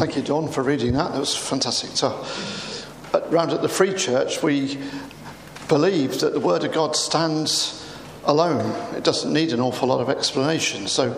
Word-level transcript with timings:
Thank 0.00 0.16
you, 0.16 0.22
Don, 0.22 0.48
for 0.48 0.62
reading 0.62 0.94
that. 0.94 1.12
That 1.12 1.18
was 1.18 1.36
fantastic. 1.36 1.90
So, 1.90 2.24
at, 3.12 3.30
round 3.30 3.52
at 3.52 3.60
the 3.60 3.68
Free 3.68 3.92
Church, 3.92 4.42
we 4.42 4.78
believe 5.68 6.20
that 6.20 6.32
the 6.32 6.40
Word 6.40 6.64
of 6.64 6.72
God 6.72 6.96
stands 6.96 7.86
alone. 8.24 8.64
It 8.96 9.04
doesn't 9.04 9.30
need 9.30 9.52
an 9.52 9.60
awful 9.60 9.88
lot 9.88 10.00
of 10.00 10.08
explanation. 10.08 10.88
So, 10.88 11.10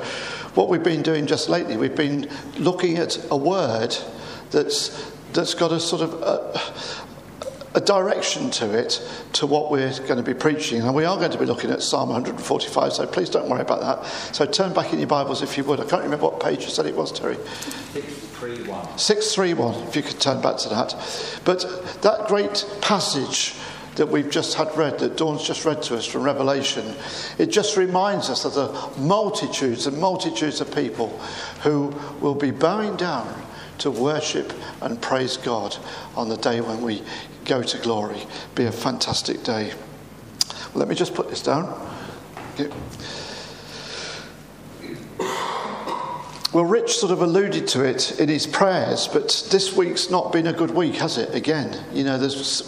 what 0.55 0.69
we've 0.69 0.83
been 0.83 1.03
doing 1.03 1.29
just 1.29 1.49
lately, 1.49 1.77
we've 1.77 1.95
been 1.95 2.29
looking 2.59 2.97
at 2.97 3.25
a 3.31 3.37
word 3.37 3.97
that's 4.51 5.13
that's 5.33 5.55
got 5.55 5.71
a 5.71 5.79
sort 5.79 6.03
of 6.03 6.21
uh, 6.21 6.59
a, 7.75 7.81
direction 7.81 8.51
to 8.51 8.79
it 8.79 9.03
to 9.35 9.47
what 9.47 9.71
we're 9.71 9.91
going 10.07 10.17
to 10.17 10.23
be 10.23 10.35
preaching. 10.35 10.83
And 10.83 10.95
we 10.95 11.05
are 11.05 11.17
going 11.17 11.31
to 11.33 11.39
be 11.39 11.47
looking 11.47 11.71
at 11.71 11.83
Psalm 11.83 12.09
145, 12.11 12.93
so 12.93 13.07
please 13.07 13.29
don't 13.31 13.49
worry 13.49 13.61
about 13.61 13.81
that. 13.81 14.07
So 14.35 14.47
turn 14.47 14.73
back 14.73 14.93
in 14.93 14.99
your 14.99 15.09
Bibles 15.09 15.43
if 15.43 15.57
you 15.57 15.65
would. 15.65 15.81
I 15.81 15.85
can't 15.85 16.03
remember 16.03 16.27
what 16.27 16.41
page 16.41 16.63
you 16.63 16.71
said 16.71 16.87
it 16.87 16.95
was, 16.95 17.13
Terry. 17.13 17.37
631. 17.93 18.99
631, 18.99 19.89
if 19.89 19.97
you 19.97 20.03
could 20.03 20.21
turn 20.21 20.41
back 20.41 20.57
to 20.59 20.69
that. 20.69 21.41
But 21.45 22.03
that 22.03 22.29
great 22.29 22.65
passage 22.81 23.55
that 23.97 24.07
we've 24.07 24.31
just 24.31 24.55
had 24.55 24.75
read, 24.77 24.99
that 25.01 25.17
Dawn's 25.17 25.47
just 25.47 25.65
read 25.65 25.83
to 25.83 25.97
us 25.97 26.07
from 26.07 26.23
Revelation, 26.23 26.95
it 27.39 27.47
just 27.47 27.77
reminds 27.77 28.31
us 28.31 28.45
of 28.45 28.55
the 28.55 29.01
multitudes 29.01 29.87
and 29.87 29.99
multitudes 29.99 30.61
of 30.61 30.75
people 30.75 31.09
who 31.63 31.89
will 32.21 32.35
be 32.35 32.51
bowing 32.51 32.97
down 32.97 33.43
to 33.79 33.91
worship 33.91 34.53
and 34.81 35.01
praise 35.01 35.37
God 35.37 35.77
on 36.17 36.29
the 36.29 36.37
day 36.37 36.61
when 36.61 36.83
we 36.83 37.03
go 37.45 37.63
to 37.63 37.79
glory. 37.79 38.23
Be 38.55 38.65
a 38.65 38.73
fantastic 38.73 39.43
day. 39.43 39.73
Well, 40.49 40.81
let 40.81 40.89
me 40.89 40.95
just 40.95 41.15
put 41.15 41.29
this 41.29 41.43
down. 41.43 41.67
Well, 46.53 46.67
Rich 46.67 46.97
sort 46.97 47.13
of 47.13 47.23
alluded 47.23 47.67
to 47.69 47.83
it 47.83 48.21
in 48.21 48.29
his 48.29 48.47
prayers, 48.47 49.09
but 49.09 49.47
this 49.51 49.75
week's 49.75 50.11
not 50.11 50.33
been 50.33 50.47
a 50.47 50.53
good 50.53 50.71
week, 50.73 50.97
has 50.97 51.17
it? 51.17 51.35
Again, 51.35 51.83
you 51.95 52.05
know, 52.05 52.19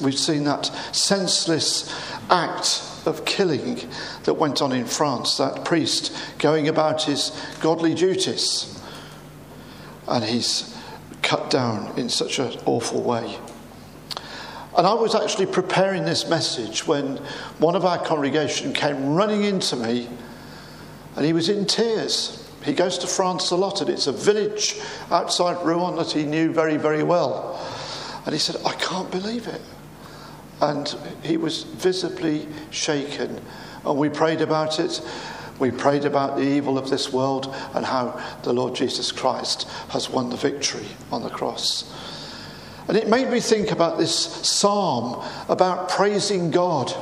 we've 0.01 0.19
seen 0.19 0.45
that 0.45 0.67
senseless 0.95 1.95
act 2.31 2.83
of 3.05 3.27
killing 3.27 3.87
that 4.23 4.35
went 4.35 4.63
on 4.63 4.73
in 4.73 4.87
France, 4.87 5.37
that 5.37 5.67
priest 5.67 6.17
going 6.39 6.69
about 6.69 7.03
his 7.03 7.39
godly 7.61 7.95
duties, 7.95 8.81
and 10.09 10.25
he's 10.25 10.75
cut 11.21 11.51
down 11.51 11.99
in 11.99 12.09
such 12.09 12.39
an 12.39 12.59
awful 12.65 13.03
way. 13.03 13.39
And 14.77 14.87
I 14.87 14.95
was 14.95 15.15
actually 15.15 15.47
preparing 15.47 16.05
this 16.05 16.29
message 16.29 16.87
when 16.87 17.19
one 17.59 17.77
of 17.77 17.85
our 17.85 17.99
congregation 17.99 18.73
came 18.73 19.15
running 19.15 19.45
into 19.45 19.77
me 19.77 20.09
and 21.17 21.25
he 21.25 21.33
was 21.33 21.49
in 21.49 21.65
tears. 21.65 22.41
He 22.65 22.73
goes 22.73 22.99
to 22.99 23.07
France 23.07 23.51
a 23.51 23.57
lot, 23.57 23.83
and 23.83 23.91
it's 23.91 24.07
a 24.07 24.13
village 24.13 24.81
outside 25.11 25.65
Rouen 25.65 25.97
that 25.97 26.11
he 26.11 26.25
knew 26.25 26.53
very, 26.53 26.77
very 26.77 27.03
well. 27.03 27.61
And 28.25 28.33
he 28.33 28.39
said, 28.39 28.57
I 28.65 28.73
can't 28.73 29.11
believe 29.11 29.47
it. 29.47 29.61
And 30.61 30.89
he 31.23 31.37
was 31.37 31.65
visibly 31.65 32.49
shaken. 32.71 33.41
And 33.85 33.99
we 33.99 34.09
prayed 34.09 34.41
about 34.41 34.81
it. 34.81 35.03
We 35.59 35.71
prayed 35.71 36.05
about 36.05 36.37
the 36.37 36.43
evil 36.43 36.79
of 36.79 36.89
this 36.89 37.13
world 37.13 37.55
and 37.75 37.85
how 37.85 38.21
the 38.43 38.53
Lord 38.53 38.75
Jesus 38.75 39.13
Christ 39.13 39.69
has 39.91 40.09
won 40.09 40.31
the 40.31 40.37
victory 40.37 40.87
on 41.13 41.23
the 41.23 41.31
cross. 41.31 41.85
And 42.89 42.97
it 42.97 43.09
made 43.09 43.31
me 43.31 43.41
think 43.41 43.71
about 43.71 43.99
this 43.99 44.15
psalm 44.15 45.25
about 45.49 45.89
praising 45.89 46.51
God. 46.51 46.95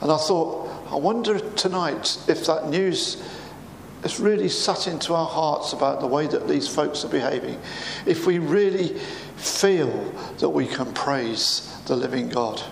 And 0.00 0.10
I 0.10 0.16
thought, 0.16 0.68
I 0.90 0.96
wonder 0.96 1.38
tonight 1.38 2.18
if 2.28 2.46
that 2.46 2.68
news 2.68 3.22
has 4.02 4.18
really 4.18 4.48
sat 4.48 4.86
into 4.86 5.14
our 5.14 5.26
hearts 5.26 5.72
about 5.72 6.00
the 6.00 6.06
way 6.06 6.26
that 6.26 6.48
these 6.48 6.66
folks 6.66 7.04
are 7.04 7.08
behaving. 7.08 7.60
If 8.06 8.26
we 8.26 8.38
really 8.38 8.98
feel 9.36 10.12
that 10.38 10.48
we 10.48 10.66
can 10.66 10.92
praise 10.94 11.76
the 11.86 11.96
living 11.96 12.28
God. 12.28 12.62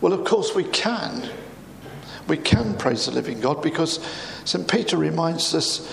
Well, 0.00 0.12
of 0.12 0.24
course, 0.24 0.54
we 0.54 0.64
can. 0.64 1.30
We 2.28 2.36
can 2.36 2.76
praise 2.76 3.06
the 3.06 3.12
living 3.12 3.40
God 3.40 3.62
because 3.62 4.04
St. 4.44 4.68
Peter 4.68 4.96
reminds 4.96 5.54
us 5.54 5.90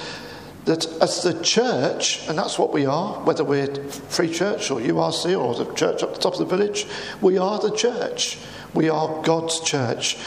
that 0.65 0.85
as 1.01 1.23
the 1.23 1.41
church, 1.41 2.27
and 2.27 2.37
that's 2.37 2.59
what 2.59 2.71
we 2.71 2.85
are, 2.85 3.13
whether 3.23 3.43
we're 3.43 3.73
Free 3.89 4.31
Church 4.31 4.69
or 4.69 4.79
URC 4.79 5.39
or 5.39 5.55
the 5.55 5.73
church 5.73 6.03
up 6.03 6.13
the 6.13 6.19
top 6.19 6.33
of 6.33 6.39
the 6.39 6.45
village, 6.45 6.85
we 7.21 7.37
are 7.37 7.59
the 7.59 7.75
church. 7.75 8.37
We 8.73 8.89
are 8.89 9.21
God's 9.23 9.59
church. 9.61 10.17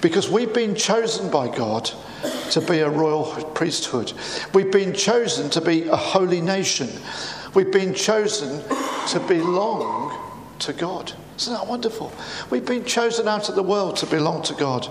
Because 0.00 0.28
we've 0.28 0.52
been 0.52 0.74
chosen 0.74 1.30
by 1.30 1.48
God 1.48 1.90
to 2.50 2.60
be 2.60 2.80
a 2.80 2.90
royal 2.90 3.24
priesthood. 3.54 4.12
We've 4.52 4.70
been 4.70 4.92
chosen 4.92 5.48
to 5.50 5.60
be 5.60 5.88
a 5.88 5.96
holy 5.96 6.40
nation. 6.40 6.88
We've 7.54 7.72
been 7.72 7.94
chosen 7.94 8.62
to 9.08 9.20
belong 9.20 10.18
to 10.60 10.72
God. 10.72 11.12
Isn't 11.38 11.54
that 11.54 11.66
wonderful? 11.66 12.12
We've 12.50 12.64
been 12.64 12.84
chosen 12.84 13.28
out 13.28 13.48
of 13.48 13.54
the 13.54 13.62
world 13.62 13.96
to 13.98 14.06
belong 14.06 14.42
to 14.44 14.54
God. 14.54 14.86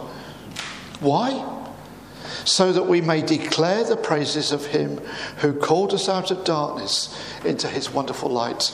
Why? 1.00 1.54
So 2.45 2.72
that 2.72 2.83
we 2.83 3.01
may 3.01 3.22
declare 3.22 3.83
the 3.83 3.97
praises 3.97 4.51
of 4.51 4.67
him 4.67 4.97
who 5.38 5.53
called 5.53 5.94
us 5.94 6.07
out 6.07 6.31
of 6.31 6.45
darkness 6.45 7.13
into 7.44 7.67
his 7.67 7.89
wonderful 7.89 8.29
light. 8.29 8.72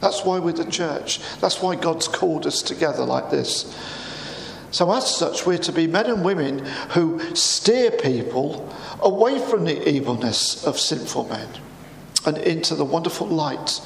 That's 0.00 0.24
why 0.24 0.40
we're 0.40 0.52
the 0.52 0.64
church. 0.64 1.20
That's 1.40 1.62
why 1.62 1.76
God's 1.76 2.08
called 2.08 2.46
us 2.46 2.60
together 2.60 3.04
like 3.04 3.30
this. 3.30 3.72
So, 4.72 4.90
as 4.90 5.14
such, 5.14 5.46
we're 5.46 5.58
to 5.58 5.72
be 5.72 5.86
men 5.86 6.06
and 6.06 6.24
women 6.24 6.60
who 6.90 7.20
steer 7.36 7.90
people 7.90 8.68
away 9.00 9.38
from 9.38 9.64
the 9.64 9.88
evilness 9.88 10.64
of 10.66 10.80
sinful 10.80 11.28
men 11.28 11.48
and 12.24 12.38
into 12.38 12.74
the 12.74 12.84
wonderful 12.84 13.26
light 13.26 13.80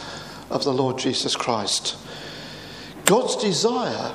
of 0.49 0.65
the 0.65 0.73
Lord 0.73 0.99
Jesus 0.99 1.37
Christ. 1.37 1.97
God's 3.05 3.37
desire 3.37 4.15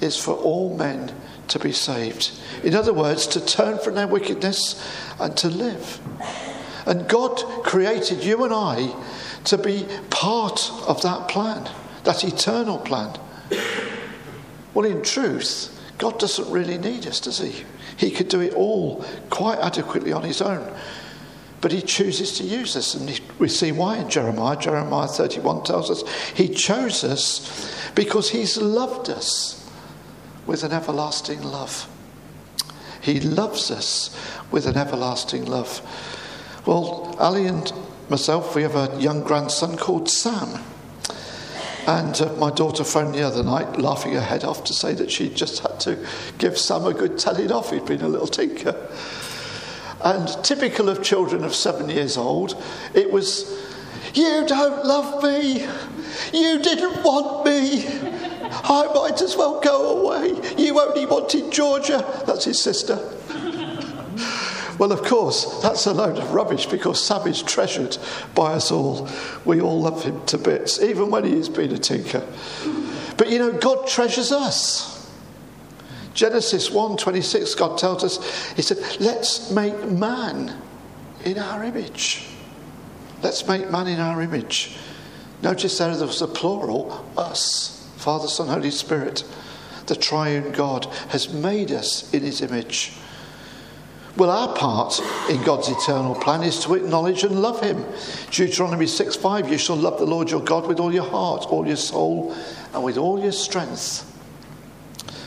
is 0.00 0.16
for 0.16 0.34
all 0.34 0.76
men 0.76 1.12
to 1.48 1.58
be 1.58 1.72
saved. 1.72 2.30
In 2.62 2.74
other 2.74 2.92
words, 2.92 3.26
to 3.28 3.44
turn 3.44 3.78
from 3.78 3.94
their 3.94 4.06
wickedness 4.06 4.82
and 5.18 5.36
to 5.38 5.48
live. 5.48 6.00
And 6.86 7.08
God 7.08 7.36
created 7.64 8.24
you 8.24 8.44
and 8.44 8.52
I 8.52 8.94
to 9.44 9.58
be 9.58 9.86
part 10.10 10.70
of 10.86 11.02
that 11.02 11.28
plan, 11.28 11.68
that 12.04 12.24
eternal 12.24 12.78
plan. 12.78 13.18
Well, 14.74 14.86
in 14.86 15.02
truth, 15.02 15.74
God 15.98 16.18
doesn't 16.18 16.50
really 16.50 16.78
need 16.78 17.06
us, 17.06 17.20
does 17.20 17.38
He? 17.38 17.64
He 17.96 18.10
could 18.10 18.28
do 18.28 18.40
it 18.40 18.54
all 18.54 19.04
quite 19.30 19.58
adequately 19.58 20.12
on 20.12 20.22
His 20.22 20.40
own. 20.40 20.72
But 21.60 21.72
He 21.72 21.82
chooses 21.82 22.38
to 22.38 22.44
use 22.44 22.76
us. 22.76 22.94
And 22.94 23.20
we 23.38 23.48
see 23.48 23.72
why 23.72 23.96
in 23.98 24.08
Jeremiah. 24.08 24.56
Jeremiah 24.56 25.08
31 25.08 25.64
tells 25.64 25.90
us 25.90 26.08
He 26.34 26.48
chose 26.48 27.02
us 27.02 27.90
because 27.94 28.30
He's 28.30 28.56
loved 28.56 29.10
us 29.10 29.57
with 30.48 30.64
an 30.64 30.72
everlasting 30.72 31.42
love. 31.42 31.86
He 33.02 33.20
loves 33.20 33.70
us 33.70 34.16
with 34.50 34.66
an 34.66 34.76
everlasting 34.76 35.44
love. 35.44 35.82
Well, 36.66 37.14
Ali 37.18 37.46
and 37.46 37.70
myself, 38.08 38.56
we 38.56 38.62
have 38.62 38.74
a 38.74 38.98
young 38.98 39.22
grandson 39.22 39.76
called 39.76 40.08
Sam. 40.08 40.64
And 41.86 42.20
uh, 42.20 42.34
my 42.36 42.50
daughter 42.50 42.82
phoned 42.82 43.14
the 43.14 43.22
other 43.22 43.44
night, 43.44 43.78
laughing 43.78 44.14
her 44.14 44.22
head 44.22 44.42
off, 44.42 44.64
to 44.64 44.72
say 44.72 44.94
that 44.94 45.10
she 45.10 45.28
just 45.28 45.60
had 45.60 45.78
to 45.80 46.04
give 46.38 46.58
Sam 46.58 46.86
a 46.86 46.94
good 46.94 47.18
telling 47.18 47.52
off. 47.52 47.70
He'd 47.70 47.84
been 47.84 48.02
a 48.02 48.08
little 48.08 48.26
tinker. 48.26 48.88
And 50.02 50.28
typical 50.44 50.88
of 50.88 51.02
children 51.02 51.44
of 51.44 51.54
seven 51.54 51.90
years 51.90 52.16
old, 52.16 52.62
it 52.94 53.12
was, 53.12 53.50
You 54.14 54.44
don't 54.46 54.84
love 54.84 55.22
me. 55.22 55.66
You 56.32 56.58
didn't 56.58 57.02
want 57.04 57.44
me. 57.44 58.17
I 58.64 58.90
might 58.94 59.20
as 59.22 59.36
well 59.36 59.60
go 59.60 60.00
away. 60.00 60.40
You 60.56 60.78
only 60.80 61.06
wanted 61.06 61.52
Georgia. 61.52 62.04
That's 62.26 62.44
his 62.44 62.60
sister. 62.60 62.96
well, 64.78 64.92
of 64.92 65.02
course, 65.02 65.60
that's 65.62 65.86
a 65.86 65.92
load 65.92 66.18
of 66.18 66.32
rubbish 66.32 66.66
because 66.66 67.04
Sam 67.04 67.26
is 67.26 67.42
treasured 67.42 67.96
by 68.34 68.54
us 68.54 68.70
all. 68.70 69.08
We 69.44 69.60
all 69.60 69.80
love 69.80 70.02
him 70.02 70.24
to 70.26 70.38
bits, 70.38 70.80
even 70.80 71.10
when 71.10 71.24
he 71.24 71.36
has 71.36 71.48
been 71.48 71.72
a 71.72 71.78
tinker. 71.78 72.26
But 73.16 73.30
you 73.30 73.38
know, 73.38 73.52
God 73.52 73.86
treasures 73.86 74.32
us. 74.32 74.98
Genesis 76.14 76.70
1:26, 76.70 77.56
God 77.56 77.78
tells 77.78 78.02
us, 78.02 78.52
He 78.56 78.62
said, 78.62 78.78
Let's 78.98 79.52
make 79.52 79.88
man 79.88 80.52
in 81.24 81.38
our 81.38 81.62
image. 81.62 82.24
Let's 83.22 83.46
make 83.46 83.70
man 83.70 83.86
in 83.86 84.00
our 84.00 84.20
image. 84.20 84.76
Notice 85.42 85.78
there, 85.78 85.90
was 85.90 86.22
a 86.22 86.26
plural, 86.26 87.04
us. 87.16 87.77
Father, 87.98 88.28
Son, 88.28 88.46
Holy 88.46 88.70
Spirit, 88.70 89.24
the 89.86 89.96
triune 89.96 90.52
God, 90.52 90.86
has 91.08 91.32
made 91.32 91.72
us 91.72 92.14
in 92.14 92.22
his 92.22 92.40
image. 92.40 92.92
Well, 94.16 94.30
our 94.30 94.54
part 94.54 95.00
in 95.28 95.42
God's 95.42 95.68
eternal 95.68 96.14
plan 96.14 96.44
is 96.44 96.62
to 96.64 96.74
acknowledge 96.74 97.24
and 97.24 97.42
love 97.42 97.60
him. 97.60 97.84
Deuteronomy 98.30 98.86
6 98.86 99.16
5, 99.16 99.50
you 99.50 99.58
shall 99.58 99.76
love 99.76 99.98
the 99.98 100.06
Lord 100.06 100.30
your 100.30 100.42
God 100.42 100.68
with 100.68 100.78
all 100.78 100.94
your 100.94 101.08
heart, 101.08 101.46
all 101.46 101.66
your 101.66 101.76
soul, 101.76 102.34
and 102.72 102.84
with 102.84 102.98
all 102.98 103.20
your 103.20 103.32
strength. 103.32 104.04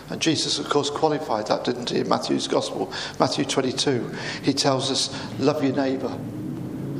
And 0.09 0.21
Jesus, 0.21 0.57
of 0.57 0.69
course, 0.69 0.89
qualified 0.89 1.47
that, 1.47 1.65
didn't 1.65 1.89
he, 1.89 1.99
in 1.99 2.09
Matthew's 2.09 2.47
Gospel, 2.47 2.91
Matthew 3.19 3.43
22. 3.43 4.13
He 4.43 4.53
tells 4.53 4.89
us, 4.89 5.13
love 5.39 5.61
your 5.61 5.75
neighbour 5.75 6.17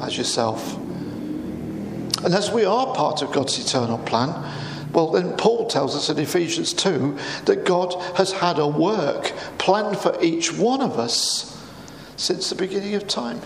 as 0.01 0.17
yourself. 0.17 0.77
And 2.23 2.33
as 2.33 2.51
we 2.51 2.65
are 2.65 2.93
part 2.93 3.21
of 3.21 3.31
God's 3.31 3.57
eternal 3.57 3.97
plan, 3.99 4.29
well, 4.93 5.11
then 5.11 5.35
Paul 5.37 5.67
tells 5.67 5.95
us 5.95 6.09
in 6.09 6.19
Ephesians 6.19 6.73
2 6.73 7.17
that 7.45 7.65
God 7.65 7.93
has 8.15 8.31
had 8.31 8.59
a 8.59 8.67
work 8.67 9.33
planned 9.57 9.97
for 9.97 10.21
each 10.21 10.53
one 10.53 10.81
of 10.81 10.99
us 10.99 11.57
since 12.17 12.49
the 12.49 12.55
beginning 12.55 12.95
of 12.95 13.07
time. 13.07 13.41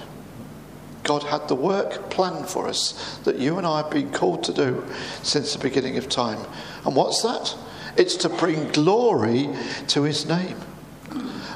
God 1.03 1.23
had 1.23 1.47
the 1.47 1.55
work 1.55 2.09
planned 2.09 2.47
for 2.47 2.67
us 2.67 3.19
that 3.25 3.37
you 3.37 3.57
and 3.57 3.65
I 3.65 3.77
have 3.77 3.91
been 3.91 4.11
called 4.11 4.43
to 4.45 4.53
do 4.53 4.83
since 5.21 5.53
the 5.53 5.59
beginning 5.59 5.97
of 5.97 6.09
time. 6.09 6.39
And 6.83 6.95
what's 6.95 7.21
that? 7.21 7.55
It's 7.95 8.15
to 8.17 8.29
bring 8.29 8.69
glory 8.69 9.49
to 9.87 10.03
his 10.03 10.25
name. 10.25 10.57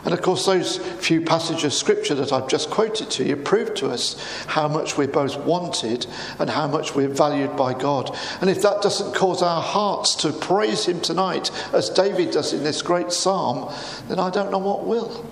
And 0.05 0.13
of 0.13 0.21
course, 0.21 0.45
those 0.45 0.77
few 0.77 1.21
passages 1.21 1.65
of 1.65 1.73
scripture 1.73 2.15
that 2.15 2.31
I've 2.31 2.47
just 2.47 2.69
quoted 2.69 3.09
to 3.11 3.23
you 3.23 3.35
prove 3.35 3.73
to 3.75 3.89
us 3.89 4.15
how 4.47 4.67
much 4.67 4.97
we're 4.97 5.07
both 5.07 5.37
wanted 5.37 6.07
and 6.39 6.49
how 6.49 6.67
much 6.67 6.95
we're 6.95 7.09
valued 7.09 7.55
by 7.55 7.73
God. 7.73 8.15
And 8.41 8.49
if 8.49 8.61
that 8.61 8.81
doesn't 8.81 9.13
cause 9.13 9.41
our 9.41 9.61
hearts 9.61 10.15
to 10.15 10.31
praise 10.31 10.85
Him 10.85 11.01
tonight, 11.01 11.51
as 11.73 11.89
David 11.89 12.31
does 12.31 12.53
in 12.53 12.63
this 12.63 12.81
great 12.81 13.11
psalm, 13.11 13.73
then 14.07 14.19
I 14.19 14.29
don't 14.29 14.51
know 14.51 14.57
what 14.57 14.85
will. 14.85 15.25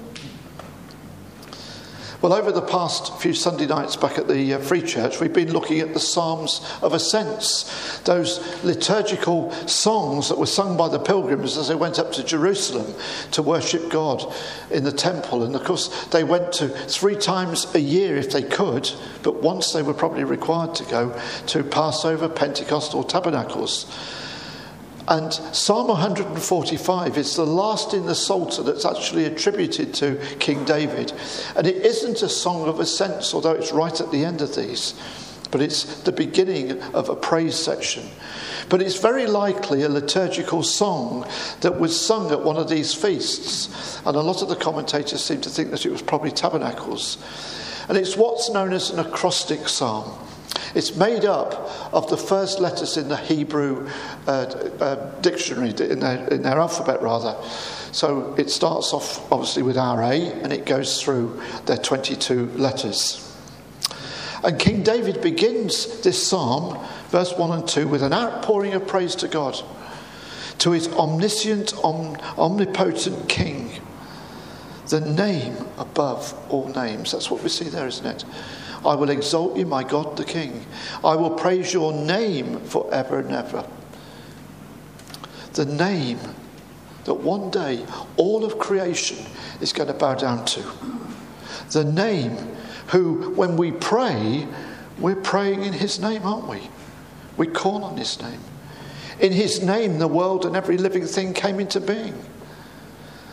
Well, 2.20 2.34
over 2.34 2.52
the 2.52 2.64
past 2.64 3.16
few 3.20 3.36
Sunday 3.36 3.68
nights 3.68 3.96
back 3.96 4.18
at 4.18 4.28
the 4.28 4.56
uh, 4.56 4.58
Free 4.58 4.82
Church, 4.82 5.20
we've 5.20 5.32
been 5.32 5.54
looking 5.54 5.82
at 5.82 5.94
the 5.94 6.00
Psalms 6.00 6.68
of 6.82 6.94
Ascents, 6.94 8.00
those 8.06 8.40
liturgical 8.64 9.52
songs 9.68 10.30
that 10.30 10.40
were 10.40 10.48
sung 10.48 10.78
by 10.78 10.90
the 10.90 10.98
pilgrims 10.98 11.58
as 11.58 11.68
they 11.68 11.76
went 11.76 12.00
up 12.00 12.12
to 12.14 12.24
Jerusalem 12.24 12.92
to 13.34 13.44
worship 13.44 13.92
God 13.92 14.34
in 14.72 14.84
the 14.84 14.92
temple. 14.92 15.44
And 15.44 15.56
of 15.56 15.64
course, 15.64 16.06
they 16.06 16.24
went 16.24 16.54
to 16.54 16.70
three 16.70 17.16
times 17.16 17.68
a 17.76 17.80
year 17.80 18.18
if 18.18 18.32
they 18.32 18.42
could, 18.42 18.90
but 19.22 19.44
once 19.44 19.72
they 19.72 19.84
were 19.84 19.94
probably 19.94 20.24
required 20.24 20.74
to 20.74 20.86
go 20.86 21.22
to 21.46 21.64
Passover, 21.64 22.28
Pentecost, 22.28 22.96
or 22.96 23.04
Tabernacles. 23.04 23.86
And 25.10 25.32
Psalm 25.32 25.88
145 25.88 27.18
is 27.18 27.36
the 27.38 27.46
last 27.46 27.94
in 27.94 28.06
the 28.06 28.16
Psalter 28.16 28.62
that's 28.62 28.84
actually 28.84 29.24
attributed 29.24 29.94
to 29.96 30.20
King 30.40 30.66
David. 30.66 31.14
And 31.56 31.66
it 31.66 31.78
isn't 31.78 32.22
a 32.24 32.30
song 32.30 32.68
of 32.68 32.82
ascents, 32.82 33.34
although 33.34 33.54
it's 33.54 33.72
right 33.72 34.02
at 34.02 34.12
the 34.12 34.26
end 34.26 34.42
of 34.42 34.54
these, 34.54 34.96
but 35.50 35.62
it's 35.62 36.02
the 36.02 36.12
beginning 36.12 36.82
of 36.94 37.08
a 37.08 37.16
praise 37.16 37.56
section. 37.56 38.04
But 38.68 38.82
it's 38.82 39.00
very 39.00 39.28
likely 39.28 39.84
a 39.84 39.90
liturgical 39.90 40.62
song 40.62 41.26
that 41.62 41.80
was 41.80 41.98
sung 41.98 42.32
at 42.32 42.44
one 42.44 42.58
of 42.58 42.68
these 42.68 42.94
feasts. 42.94 44.02
And 44.06 44.18
a 44.18 44.22
lot 44.22 44.42
of 44.42 44.50
the 44.50 44.58
commentators 44.58 45.24
seem 45.24 45.40
to 45.42 45.50
think 45.50 45.72
that 45.72 45.86
it 45.86 45.92
was 45.92 46.02
probably 46.02 46.32
tabernacles. 46.32 47.18
And 47.88 47.98
it's 47.98 48.18
what's 48.18 48.50
known 48.50 48.74
as 48.74 48.90
an 48.90 49.00
acrostic 49.00 49.70
psalm. 49.70 50.20
It's 50.76 50.96
made 50.96 51.26
up 51.26 51.94
of 51.94 52.10
the 52.10 52.18
first 52.18 52.60
letters 52.60 52.98
in 52.98 53.10
the 53.10 53.18
Hebrew 53.18 53.90
uh, 54.28 54.32
uh, 54.32 55.22
dictionary, 55.22 55.70
in 55.70 56.00
their, 56.00 56.28
in 56.28 56.44
their 56.44 56.60
alphabet 56.60 57.02
rather. 57.02 57.36
So 57.92 58.36
it 58.38 58.50
starts 58.50 58.94
off 58.94 59.32
obviously 59.32 59.64
with 59.64 59.78
RA 59.78 60.12
and 60.12 60.54
it 60.54 60.66
goes 60.66 61.02
through 61.02 61.42
their 61.66 61.78
22 61.78 62.52
letters. 62.56 63.24
And 64.44 64.60
King 64.60 64.84
David 64.84 65.22
begins 65.22 66.02
this 66.02 66.26
psalm, 66.28 66.78
verse 67.10 67.34
1 67.34 67.60
and 67.60 67.68
2, 67.68 67.88
with 67.88 68.04
an 68.04 68.14
outpouring 68.14 68.74
of 68.74 68.88
praise 68.88 69.16
to 69.16 69.28
God, 69.28 69.60
to 70.60 70.72
his 70.72 70.88
omniscient, 70.90 71.74
om- 71.84 72.18
omnipotent 72.38 73.28
King, 73.28 73.72
the 74.90 75.02
name 75.02 75.58
above 75.78 76.34
all 76.50 76.68
names. 76.68 77.12
That's 77.12 77.32
what 77.32 77.42
we 77.42 77.50
see 77.50 77.66
there, 77.66 77.88
isn't 77.88 78.06
it? 78.06 78.26
I 78.86 78.96
will 78.96 79.10
exalt 79.10 79.58
you, 79.58 79.66
my 79.66 79.84
God 79.84 80.18
the 80.18 80.24
King. 80.24 80.66
I 81.04 81.16
will 81.16 81.32
praise 81.32 81.74
your 81.74 81.94
name 81.94 82.60
forever 82.62 83.20
and 83.20 83.32
ever. 83.32 83.68
The 85.54 85.66
name 85.66 86.20
that 87.06 87.16
one 87.16 87.50
day 87.50 87.86
all 88.18 88.46
of 88.46 88.60
creation 88.60 89.18
is 89.62 89.74
going 89.74 89.88
to 89.88 89.94
bow 89.94 90.14
down 90.16 90.46
to. 90.46 90.64
The 91.72 91.84
name 91.84 92.38
who, 92.88 93.32
when 93.32 93.58
we 93.58 93.72
pray, 93.72 94.48
we're 95.00 95.16
praying 95.16 95.64
in 95.64 95.74
his 95.74 96.00
name, 96.00 96.24
aren't 96.24 96.48
we? 96.48 96.62
We 97.38 97.48
call 97.48 97.84
on 97.84 97.98
his 97.98 98.22
name. 98.22 98.40
In 99.20 99.32
his 99.32 99.64
name, 99.64 100.00
the 100.00 100.08
world 100.08 100.46
and 100.46 100.56
every 100.56 100.78
living 100.78 101.06
thing 101.06 101.34
came 101.34 101.60
into 101.60 101.80
being. 101.80 102.16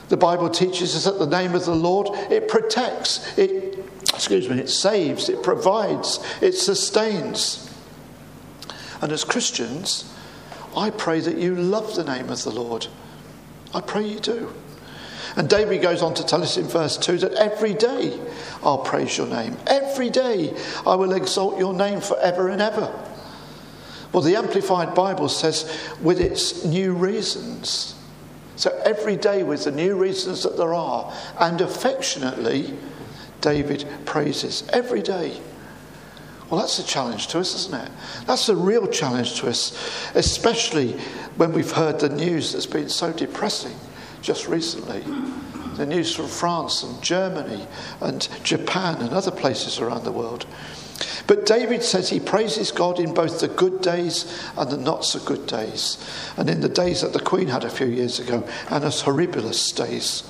The 0.09 0.17
Bible 0.17 0.51
teaches 0.51 0.95
us 0.95 1.05
that 1.05 1.19
the 1.19 1.27
name 1.27 1.55
of 1.55 1.65
the 1.65 1.75
Lord, 1.75 2.09
it 2.31 2.49
protects, 2.49 3.37
it 3.39 3.64
excuse 4.15 4.49
me, 4.49 4.59
it 4.59 4.71
saves, 4.71 5.29
it 5.29 5.43
provides, 5.43 6.21
it 6.41 6.53
sustains. 6.53 7.71
And 9.01 9.13
as 9.13 9.25
Christians, 9.25 10.11
I 10.77 10.91
pray 10.91 11.21
that 11.21 11.37
you 11.37 11.55
love 11.55 11.95
the 11.95 12.05
name 12.05 12.31
of 12.31 12.43
the 12.43 12.51
Lord. 12.51 12.87
I 13.75 13.81
pray 13.81 14.07
you 14.07 14.21
do. 14.21 14.53
And 15.37 15.49
David 15.49 15.83
goes 15.83 16.01
on 16.01 16.15
to 16.15 16.25
tell 16.25 16.43
us 16.43 16.57
in 16.57 16.67
verse 16.67 16.97
2 16.97 17.19
that 17.19 17.35
every 17.35 17.75
day 17.75 18.19
I'll 18.63 18.79
praise 18.79 19.19
your 19.19 19.27
name. 19.27 19.57
Every 19.67 20.11
day 20.11 20.57
I 20.87 20.95
will 20.95 21.13
exalt 21.13 21.59
your 21.59 21.75
name 21.75 22.01
forever 22.01 22.49
and 22.49 22.63
ever. 22.63 22.93
Well, 24.13 24.23
the 24.23 24.37
Amplified 24.37 24.95
Bible 24.95 25.29
says, 25.29 25.69
with 26.01 26.21
its 26.21 26.65
new 26.65 26.93
reasons. 26.95 27.97
So 28.55 28.71
every 28.85 29.17
day 29.17 29.43
with 29.43 29.65
the 29.65 29.73
new 29.73 29.97
reasons 29.97 30.45
that 30.45 30.57
there 30.57 30.73
are, 30.73 31.13
and 31.41 31.61
affectionately, 31.61 32.79
David 33.45 33.87
praises 34.07 34.67
every 34.73 35.03
day. 35.03 35.39
Well, 36.49 36.61
that's 36.61 36.79
a 36.79 36.87
challenge 36.87 37.27
to 37.29 37.41
us, 37.41 37.55
isn't 37.55 37.75
it? 37.75 37.91
That's 38.27 38.49
a 38.49 38.57
real 38.57 38.87
challenge 38.87 39.39
to 39.41 39.49
us, 39.49 39.77
especially 40.15 40.93
when 41.37 41.53
we've 41.53 41.71
heard 41.71 42.01
the 42.01 42.09
news 42.09 42.53
that's 42.53 42.65
been 42.65 42.89
so 42.89 43.13
depressing 43.13 43.77
just 44.23 44.49
recently. 44.49 45.05
The 45.77 45.85
news 45.85 46.15
from 46.15 46.29
France 46.29 46.83
and 46.83 47.03
Germany 47.03 47.67
and 48.01 48.27
Japan 48.45 49.03
and 49.03 49.11
other 49.11 49.31
places 49.31 49.79
around 49.79 50.05
the 50.05 50.13
world. 50.13 50.47
But 51.27 51.45
David 51.45 51.83
says 51.83 52.09
he 52.09 52.21
praises 52.21 52.71
God 52.71 52.99
in 52.99 53.13
both 53.13 53.41
the 53.41 53.49
good 53.49 53.83
days 53.83 54.43
and 54.57 54.71
the 54.71 54.79
not 54.79 55.05
so 55.05 55.19
good 55.19 55.47
days, 55.47 55.99
and 56.39 56.49
in 56.49 56.63
the 56.63 56.69
days 56.71 57.03
that 57.03 57.13
the 57.13 57.21
Queen 57.21 57.49
had 57.49 57.65
a 57.65 57.71
few 57.71 57.89
years 57.89 58.21
ago, 58.21 58.49
Annus 58.71 59.03
Horribilis 59.03 59.75
days. 59.75 60.23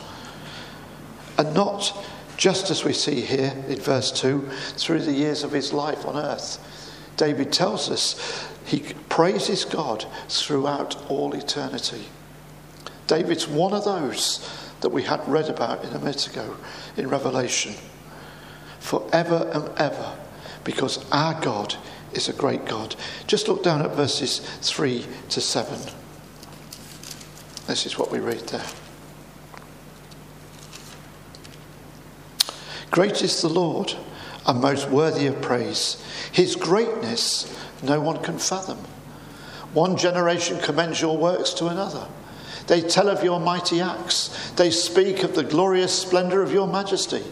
And 1.38 1.54
not 1.54 1.92
just 2.36 2.70
as 2.70 2.84
we 2.84 2.92
see 2.92 3.20
here 3.20 3.54
in 3.68 3.78
verse 3.78 4.10
2, 4.12 4.48
through 4.76 5.00
the 5.00 5.12
years 5.12 5.42
of 5.42 5.52
his 5.52 5.72
life 5.72 6.04
on 6.06 6.16
earth. 6.16 6.58
David 7.16 7.52
tells 7.52 7.90
us 7.90 8.48
he 8.64 8.80
praises 9.08 9.64
God 9.64 10.06
throughout 10.28 11.10
all 11.10 11.34
eternity. 11.34 12.04
David's 13.06 13.46
one 13.46 13.72
of 13.72 13.84
those 13.84 14.48
that 14.80 14.88
we 14.88 15.02
had 15.02 15.26
read 15.28 15.48
about 15.48 15.84
in 15.84 15.90
a 15.90 15.98
minute 15.98 16.26
ago 16.26 16.56
in 16.96 17.08
Revelation. 17.08 17.74
Forever 18.80 19.50
and 19.52 19.68
ever, 19.78 20.16
because 20.64 21.08
our 21.10 21.40
God 21.40 21.74
is 22.12 22.28
a 22.28 22.32
great 22.32 22.64
God. 22.64 22.96
Just 23.26 23.48
look 23.48 23.62
down 23.62 23.82
at 23.82 23.94
verses 23.94 24.40
3 24.60 25.06
to 25.30 25.40
7. 25.40 25.78
This 27.66 27.86
is 27.86 27.98
what 27.98 28.10
we 28.10 28.18
read 28.18 28.40
there. 28.48 28.66
Great 32.94 33.22
is 33.22 33.42
the 33.42 33.48
Lord 33.48 33.92
and 34.46 34.60
most 34.60 34.88
worthy 34.88 35.26
of 35.26 35.42
praise. 35.42 36.00
His 36.30 36.54
greatness 36.54 37.52
no 37.82 38.00
one 38.00 38.22
can 38.22 38.38
fathom. 38.38 38.78
One 39.72 39.96
generation 39.96 40.60
commends 40.60 41.00
your 41.00 41.18
works 41.18 41.54
to 41.54 41.66
another. 41.66 42.06
They 42.68 42.82
tell 42.82 43.08
of 43.08 43.24
your 43.24 43.40
mighty 43.40 43.80
acts. 43.80 44.52
They 44.52 44.70
speak 44.70 45.24
of 45.24 45.34
the 45.34 45.42
glorious 45.42 45.92
splendor 45.92 46.40
of 46.40 46.52
your 46.52 46.68
majesty. 46.68 47.24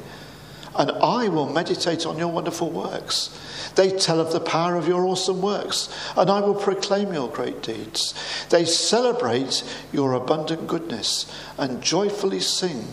And 0.75 0.91
I 0.91 1.29
will 1.29 1.49
meditate 1.49 2.07
on 2.07 2.19
your 2.19 2.33
wonderful 2.33 2.69
works. 2.69 3.31
They 3.77 3.97
tell 3.97 4.19
of 4.19 4.33
the 4.33 4.41
power 4.41 4.75
of 4.75 4.89
your 4.89 5.07
awesome 5.07 5.41
works, 5.41 5.89
and 6.17 6.29
I 6.29 6.41
will 6.41 6.57
proclaim 6.57 7.15
your 7.15 7.29
great 7.29 7.63
deeds. 7.63 8.15
They 8.51 8.65
celebrate 8.65 9.63
your 9.93 10.15
abundant 10.15 10.67
goodness 10.67 11.33
and 11.57 11.81
joyfully 11.81 12.41
sing 12.41 12.85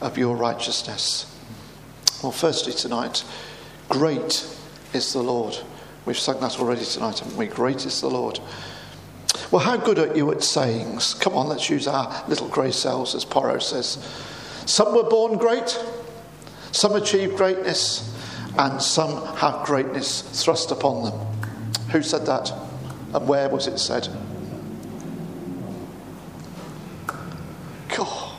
of 0.00 0.18
your 0.18 0.34
righteousness. 0.34 1.32
Well, 2.22 2.32
firstly, 2.32 2.72
tonight, 2.72 3.24
great 3.88 4.44
is 4.92 5.12
the 5.12 5.22
Lord. 5.22 5.56
We've 6.04 6.18
sung 6.18 6.40
that 6.40 6.58
already 6.58 6.84
tonight, 6.84 7.20
haven't 7.20 7.36
we? 7.36 7.46
Great 7.46 7.86
is 7.86 8.00
the 8.00 8.08
Lord. 8.08 8.40
Well, 9.52 9.62
how 9.62 9.76
good 9.76 10.00
are 10.00 10.16
you 10.16 10.32
at 10.32 10.42
sayings? 10.42 11.14
Come 11.14 11.34
on, 11.34 11.48
let's 11.48 11.70
use 11.70 11.86
our 11.86 12.24
little 12.28 12.48
grey 12.48 12.72
cells, 12.72 13.14
as 13.14 13.24
Poirot 13.24 13.62
says. 13.62 13.98
Some 14.66 14.94
were 14.96 15.08
born 15.08 15.38
great, 15.38 15.78
some 16.72 16.96
achieved 16.96 17.36
greatness, 17.36 18.12
and 18.58 18.82
some 18.82 19.24
have 19.36 19.64
greatness 19.64 20.22
thrust 20.42 20.72
upon 20.72 21.04
them. 21.04 21.14
Who 21.92 22.02
said 22.02 22.26
that? 22.26 22.52
And 23.14 23.28
where 23.28 23.48
was 23.48 23.68
it 23.68 23.78
said? 23.78 24.08
God. 27.96 28.32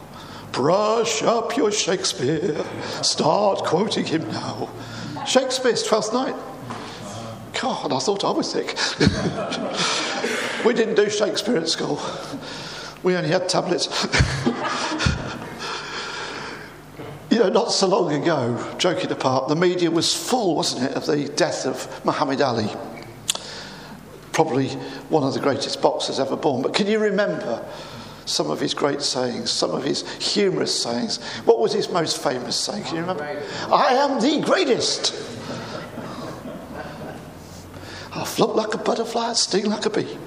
Brush 0.60 1.24
up 1.24 1.56
your 1.56 1.72
Shakespeare. 1.72 2.62
Start 3.02 3.64
quoting 3.64 4.04
him 4.04 4.30
now. 4.30 4.70
Shakespeare's 5.26 5.84
Twelfth 5.84 6.12
Night. 6.12 6.36
God, 7.62 7.94
I 7.94 8.00
thought 8.00 8.26
I 8.26 8.32
was 8.32 8.52
sick. 8.52 8.78
we 10.66 10.74
didn't 10.74 10.96
do 10.96 11.10
Shakespeare 11.10 11.56
at 11.56 11.70
school, 11.70 12.02
we 13.04 13.16
only 13.16 13.30
had 13.30 13.48
tablets. 13.48 13.88
you 17.32 17.40
know, 17.40 17.48
not 17.48 17.72
so 17.72 17.88
long 17.88 18.12
ago, 18.12 18.76
joking 18.78 19.14
apart, 19.14 19.48
the 19.48 19.56
media 19.56 19.90
was 19.90 20.14
full, 20.14 20.58
wasn't 20.58 20.92
it, 20.92 20.98
of 20.98 21.06
the 21.06 21.30
death 21.38 21.66
of 21.66 22.04
Muhammad 22.04 22.42
Ali. 22.42 22.68
Probably 24.34 24.68
one 25.08 25.24
of 25.24 25.34
the 25.34 25.40
greatest 25.40 25.82
boxers 25.82 26.20
ever 26.20 26.36
born. 26.36 26.64
But 26.64 26.74
can 26.74 26.88
you 26.88 27.00
remember 27.00 27.66
some 28.30 28.52
of 28.52 28.60
his 28.60 28.74
great 28.74 29.02
sayings, 29.02 29.52
some 29.52 29.72
of 29.72 29.84
his 29.84 30.08
humorous 30.18 30.84
sayings? 30.84 31.22
What 31.46 31.60
was 31.60 31.74
his 31.74 31.90
most 31.90 32.22
famous 32.22 32.56
saying? 32.56 32.84
Can 32.84 32.96
you 32.96 33.02
remember? 33.02 33.24
I 33.72 33.96
am 33.96 34.22
the 34.22 34.42
greatest. 34.46 35.14
I 38.14 38.26
float 38.26 38.56
like 38.56 38.74
a 38.74 38.78
butterfly, 38.78 39.34
sting 39.34 39.66
like 39.66 39.86
a 39.86 39.90
bee. 39.90 40.18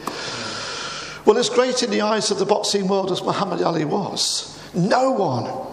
Well, 1.24 1.38
as 1.38 1.48
great 1.48 1.82
in 1.82 1.90
the 1.90 2.00
eyes 2.00 2.30
of 2.30 2.38
the 2.38 2.46
boxing 2.46 2.88
world 2.88 3.12
as 3.12 3.22
Muhammad 3.22 3.62
Ali 3.62 3.84
was, 3.84 4.58
no 4.74 5.12
one, 5.12 5.71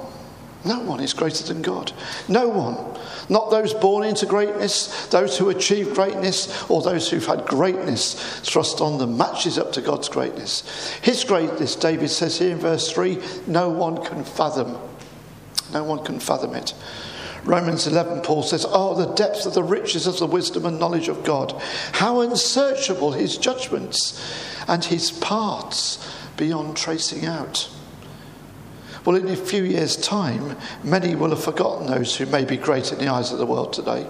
no 0.65 0.79
one 0.79 0.99
is 0.99 1.13
greater 1.13 1.43
than 1.43 1.61
God. 1.61 1.93
No 2.27 2.49
one. 2.49 2.99
Not 3.29 3.49
those 3.49 3.73
born 3.73 4.03
into 4.05 4.25
greatness, 4.25 5.07
those 5.07 5.37
who 5.37 5.49
achieve 5.49 5.93
greatness, 5.93 6.69
or 6.69 6.81
those 6.81 7.09
who've 7.09 7.25
had 7.25 7.45
greatness 7.45 8.39
thrust 8.41 8.81
on 8.81 8.97
them, 8.97 9.17
matches 9.17 9.57
up 9.57 9.71
to 9.73 9.81
God's 9.81 10.09
greatness. 10.09 10.93
His 11.01 11.23
greatness, 11.23 11.75
David 11.75 12.09
says 12.09 12.39
here 12.39 12.51
in 12.51 12.57
verse 12.57 12.91
3, 12.91 13.21
no 13.47 13.69
one 13.69 14.03
can 14.03 14.25
fathom. 14.25 14.77
No 15.71 15.83
one 15.83 16.03
can 16.03 16.19
fathom 16.19 16.55
it. 16.55 16.73
Romans 17.45 17.87
11, 17.87 18.21
Paul 18.21 18.43
says, 18.43 18.65
Oh, 18.67 18.95
the 18.95 19.13
depth 19.13 19.45
of 19.45 19.53
the 19.53 19.63
riches 19.63 20.07
of 20.07 20.19
the 20.19 20.27
wisdom 20.27 20.65
and 20.65 20.77
knowledge 20.77 21.07
of 21.07 21.23
God. 21.23 21.55
How 21.93 22.19
unsearchable 22.19 23.13
his 23.13 23.37
judgments 23.37 24.19
and 24.67 24.83
his 24.83 25.11
paths 25.11 26.05
beyond 26.35 26.75
tracing 26.75 27.25
out. 27.25 27.69
Well, 29.09 29.17
in 29.17 29.27
a 29.29 29.35
few 29.35 29.63
years' 29.63 29.97
time, 29.97 30.55
many 30.83 31.15
will 31.15 31.31
have 31.31 31.43
forgotten 31.43 31.87
those 31.87 32.15
who 32.15 32.27
may 32.27 32.45
be 32.45 32.57
great 32.57 32.91
in 32.91 32.99
the 32.99 33.07
eyes 33.07 33.31
of 33.31 33.39
the 33.39 33.45
world 33.47 33.73
today. 33.73 34.05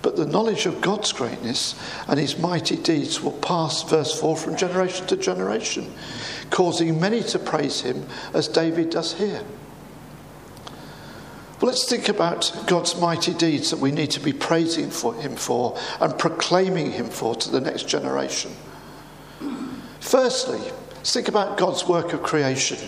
But 0.00 0.16
the 0.16 0.24
knowledge 0.24 0.64
of 0.64 0.80
God's 0.80 1.12
greatness 1.12 1.78
and 2.08 2.18
his 2.18 2.38
mighty 2.38 2.76
deeds 2.76 3.20
will 3.20 3.32
pass, 3.32 3.82
verse 3.82 4.18
4, 4.18 4.38
from 4.38 4.56
generation 4.56 5.06
to 5.08 5.18
generation, 5.18 5.92
causing 6.48 6.98
many 6.98 7.22
to 7.24 7.38
praise 7.38 7.82
him 7.82 8.06
as 8.32 8.48
David 8.48 8.88
does 8.88 9.12
here. 9.12 9.42
Well, 11.60 11.70
let's 11.70 11.84
think 11.84 12.08
about 12.08 12.50
God's 12.66 12.98
mighty 12.98 13.34
deeds 13.34 13.70
that 13.70 13.80
we 13.80 13.90
need 13.90 14.12
to 14.12 14.20
be 14.20 14.32
praising 14.32 14.90
for 14.90 15.12
Him 15.12 15.36
for 15.36 15.78
and 16.00 16.18
proclaiming 16.18 16.92
Him 16.92 17.10
for 17.10 17.34
to 17.34 17.50
the 17.50 17.60
next 17.60 17.86
generation. 17.86 18.52
Firstly, 20.00 20.62
think 21.04 21.28
about 21.28 21.58
God's 21.58 21.86
work 21.86 22.14
of 22.14 22.22
creation. 22.22 22.78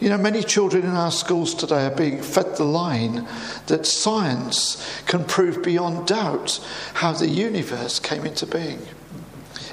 You 0.00 0.08
know, 0.08 0.18
many 0.18 0.42
children 0.42 0.82
in 0.82 0.90
our 0.90 1.12
schools 1.12 1.54
today 1.54 1.86
are 1.86 1.94
being 1.94 2.20
fed 2.20 2.56
the 2.56 2.64
line 2.64 3.26
that 3.68 3.86
science 3.86 5.02
can 5.06 5.24
prove 5.24 5.62
beyond 5.62 6.08
doubt 6.08 6.60
how 6.94 7.12
the 7.12 7.28
universe 7.28 8.00
came 8.00 8.26
into 8.26 8.46
being. 8.46 8.80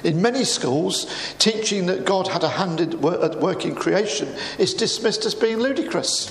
In 0.04 0.22
many 0.22 0.44
schools, 0.44 1.34
teaching 1.38 1.86
that 1.86 2.04
God 2.04 2.28
had 2.28 2.44
a 2.44 2.48
hand 2.48 2.80
at 2.80 2.94
work 2.94 3.64
in 3.64 3.74
creation 3.74 4.28
is 4.58 4.74
dismissed 4.74 5.24
as 5.24 5.34
being 5.34 5.58
ludicrous. 5.58 6.28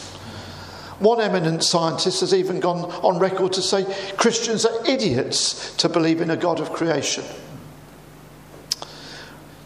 One 0.99 1.19
eminent 1.19 1.63
scientist 1.63 2.21
has 2.21 2.33
even 2.33 2.59
gone 2.59 2.91
on 3.03 3.19
record 3.19 3.53
to 3.53 3.61
say 3.61 3.85
Christians 4.17 4.65
are 4.65 4.85
idiots 4.85 5.75
to 5.77 5.89
believe 5.89 6.21
in 6.21 6.29
a 6.29 6.37
God 6.37 6.59
of 6.59 6.73
creation. 6.73 7.23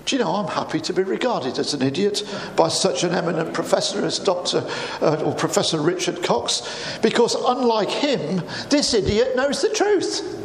Do 0.06 0.16
you 0.16 0.24
know, 0.24 0.36
I'm 0.36 0.48
happy 0.48 0.80
to 0.82 0.94
be 0.94 1.02
regarded 1.02 1.58
as 1.58 1.74
an 1.74 1.82
idiot 1.82 2.24
by 2.56 2.68
such 2.68 3.04
an 3.04 3.12
eminent 3.12 3.54
professor 3.54 4.06
as 4.06 4.20
Dr. 4.20 4.64
Uh, 5.02 5.24
or 5.26 5.34
Professor 5.34 5.82
Richard 5.82 6.22
Cox, 6.22 7.00
because 7.02 7.34
unlike 7.34 7.90
him, 7.90 8.44
this 8.70 8.94
idiot 8.94 9.36
knows 9.36 9.64
the 9.64 9.70
truth. 9.70 10.44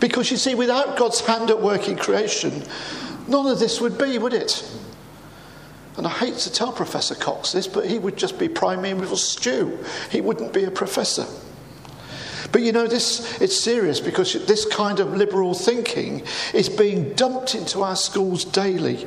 Because 0.00 0.30
you 0.30 0.36
see, 0.36 0.54
without 0.54 0.98
God's 0.98 1.20
hand 1.20 1.48
at 1.48 1.62
work 1.62 1.88
in 1.88 1.96
creation, 1.96 2.62
none 3.26 3.46
of 3.46 3.58
this 3.58 3.80
would 3.80 3.96
be, 3.96 4.18
would 4.18 4.34
it? 4.34 4.62
And 5.96 6.06
I 6.06 6.10
hate 6.10 6.34
to 6.34 6.52
tell 6.52 6.72
Professor 6.72 7.14
Cox 7.14 7.52
this, 7.52 7.66
but 7.66 7.86
he 7.86 7.98
would 7.98 8.18
just 8.18 8.38
be 8.38 8.48
Prime 8.50 8.82
Minister 8.82 9.16
Stew. 9.16 9.82
He 10.10 10.20
wouldn't 10.20 10.52
be 10.52 10.64
a 10.64 10.70
professor. 10.70 11.24
But 12.56 12.62
you 12.62 12.72
know, 12.72 12.86
this 12.86 13.38
it's 13.42 13.54
serious 13.54 14.00
because 14.00 14.32
this 14.46 14.64
kind 14.64 14.98
of 14.98 15.12
liberal 15.12 15.52
thinking 15.52 16.22
is 16.54 16.70
being 16.70 17.12
dumped 17.12 17.54
into 17.54 17.82
our 17.82 17.96
schools 17.96 18.46
daily, 18.46 19.06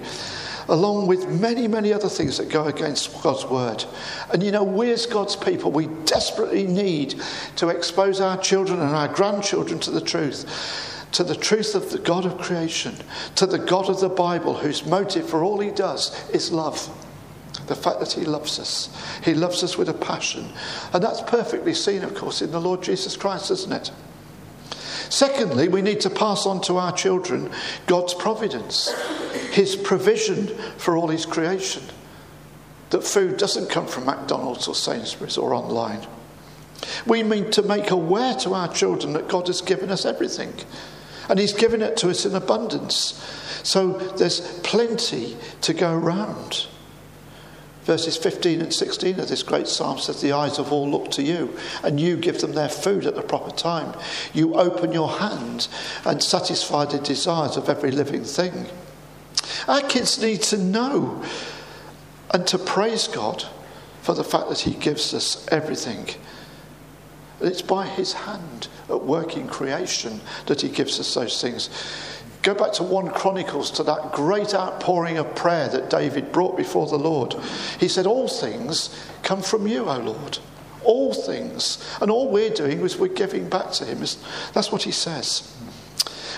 along 0.67 1.07
with 1.07 1.27
many, 1.27 1.67
many 1.67 1.91
other 1.91 2.09
things 2.09 2.37
that 2.37 2.49
go 2.49 2.65
against 2.65 3.23
God's 3.23 3.47
word. 3.47 3.85
And 4.31 4.43
you 4.43 4.51
know, 4.51 4.63
we 4.63 4.91
as 4.91 5.07
God's 5.07 5.35
people, 5.35 5.71
we 5.71 5.87
desperately 6.05 6.67
need 6.67 7.19
to 7.55 7.69
expose 7.69 8.21
our 8.21 8.37
children 8.37 8.81
and 8.81 8.95
our 8.95 9.07
grandchildren 9.07 9.79
to 9.79 9.89
the 9.89 10.01
truth 10.01 11.07
to 11.13 11.23
the 11.23 11.35
truth 11.35 11.73
of 11.73 11.89
the 11.89 11.97
God 11.97 12.27
of 12.27 12.37
creation, 12.37 12.95
to 13.33 13.47
the 13.47 13.57
God 13.57 13.89
of 13.89 13.99
the 13.99 14.09
Bible, 14.09 14.53
whose 14.53 14.85
motive 14.85 15.27
for 15.27 15.43
all 15.43 15.59
he 15.59 15.71
does 15.71 16.13
is 16.29 16.51
love. 16.51 16.87
The 17.67 17.75
fact 17.75 17.99
that 17.99 18.13
he 18.13 18.25
loves 18.25 18.59
us. 18.59 18.89
He 19.23 19.33
loves 19.33 19.63
us 19.63 19.77
with 19.77 19.89
a 19.89 19.93
passion. 19.93 20.51
And 20.93 21.03
that's 21.03 21.21
perfectly 21.21 21.73
seen, 21.73 22.03
of 22.03 22.15
course, 22.15 22.41
in 22.41 22.51
the 22.51 22.61
Lord 22.61 22.81
Jesus 22.81 23.15
Christ, 23.15 23.51
isn't 23.51 23.71
it? 23.71 23.91
Secondly, 25.09 25.67
we 25.67 25.81
need 25.81 25.99
to 26.01 26.09
pass 26.09 26.45
on 26.45 26.61
to 26.61 26.77
our 26.77 26.91
children 26.91 27.51
God's 27.87 28.13
providence, 28.13 28.93
his 29.51 29.75
provision 29.75 30.47
for 30.77 30.95
all 30.95 31.07
his 31.07 31.25
creation. 31.25 31.83
That 32.91 33.03
food 33.03 33.37
doesn't 33.37 33.69
come 33.69 33.87
from 33.87 34.05
McDonald's 34.05 34.67
or 34.67 34.75
Sainsbury's 34.75 35.37
or 35.37 35.53
online. 35.53 36.05
We 37.05 37.23
mean 37.23 37.51
to 37.51 37.61
make 37.61 37.91
aware 37.91 38.35
to 38.35 38.53
our 38.53 38.71
children 38.71 39.13
that 39.13 39.27
God 39.27 39.47
has 39.47 39.61
given 39.61 39.89
us 39.89 40.05
everything 40.05 40.53
and 41.29 41.39
He's 41.39 41.53
given 41.53 41.81
it 41.81 41.95
to 41.97 42.09
us 42.09 42.25
in 42.25 42.35
abundance. 42.35 43.23
So 43.63 43.93
there's 44.17 44.41
plenty 44.61 45.37
to 45.61 45.73
go 45.73 45.95
round. 45.95 46.65
Verses 47.89 48.17
15 48.17 48.61
and 48.61 48.71
16 48.71 49.19
of 49.19 49.29
this 49.29 49.41
great 49.41 49.67
psalm 49.67 49.97
says, 49.97 50.21
The 50.21 50.31
eyes 50.31 50.59
of 50.59 50.71
all 50.71 50.87
look 50.87 51.09
to 51.09 51.23
you, 51.23 51.57
and 51.83 51.99
you 51.99 52.17
give 52.17 52.39
them 52.39 52.51
their 52.51 52.69
food 52.69 53.07
at 53.07 53.15
the 53.15 53.23
proper 53.23 53.49
time. 53.49 53.99
You 54.31 54.53
open 54.53 54.91
your 54.91 55.09
hand 55.09 55.67
and 56.05 56.21
satisfy 56.21 56.85
the 56.85 56.99
desires 56.99 57.57
of 57.57 57.67
every 57.67 57.89
living 57.89 58.23
thing. 58.23 58.67
Our 59.67 59.81
kids 59.81 60.21
need 60.21 60.43
to 60.43 60.59
know 60.59 61.25
and 62.31 62.45
to 62.45 62.59
praise 62.59 63.07
God 63.07 63.43
for 64.03 64.13
the 64.13 64.23
fact 64.23 64.49
that 64.49 64.59
He 64.59 64.75
gives 64.75 65.11
us 65.15 65.47
everything 65.51 66.09
it's 67.41 67.61
by 67.61 67.87
his 67.87 68.13
hand 68.13 68.67
at 68.89 69.01
work 69.01 69.37
in 69.37 69.47
creation 69.47 70.19
that 70.47 70.61
he 70.61 70.69
gives 70.69 70.99
us 70.99 71.13
those 71.13 71.41
things. 71.41 71.69
Go 72.41 72.53
back 72.53 72.71
to 72.73 72.83
1 72.83 73.09
Chronicles 73.09 73.69
to 73.71 73.83
that 73.83 74.13
great 74.13 74.53
outpouring 74.53 75.17
of 75.17 75.35
prayer 75.35 75.67
that 75.69 75.89
David 75.89 76.31
brought 76.31 76.55
before 76.55 76.87
the 76.87 76.97
Lord. 76.97 77.35
He 77.79 77.89
said, 77.89 78.05
All 78.05 78.29
things 78.29 78.95
come 79.23 79.41
from 79.41 79.67
you, 79.67 79.89
O 79.89 79.97
Lord. 79.97 80.39
All 80.83 81.13
things. 81.13 81.85
And 81.99 82.09
all 82.09 82.29
we're 82.29 82.49
doing 82.49 82.79
is 82.79 82.97
we're 82.97 83.07
giving 83.13 83.49
back 83.49 83.71
to 83.73 83.85
him. 83.85 83.99
That's 84.53 84.71
what 84.71 84.83
he 84.83 84.91
says. 84.91 85.53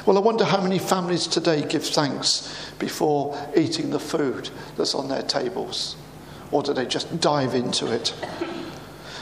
Well, 0.06 0.18
I 0.18 0.22
wonder 0.22 0.44
how 0.44 0.62
many 0.62 0.80
families 0.80 1.28
today 1.28 1.64
give 1.64 1.86
thanks 1.86 2.72
before 2.80 3.38
eating 3.56 3.92
the 3.92 4.00
food 4.00 4.50
that's 4.76 4.96
on 4.96 5.08
their 5.08 5.22
tables. 5.22 5.96
Or 6.50 6.64
do 6.64 6.74
they 6.74 6.88
just 6.88 7.20
dive 7.22 7.54
into 7.54 7.92
it? 7.94 8.16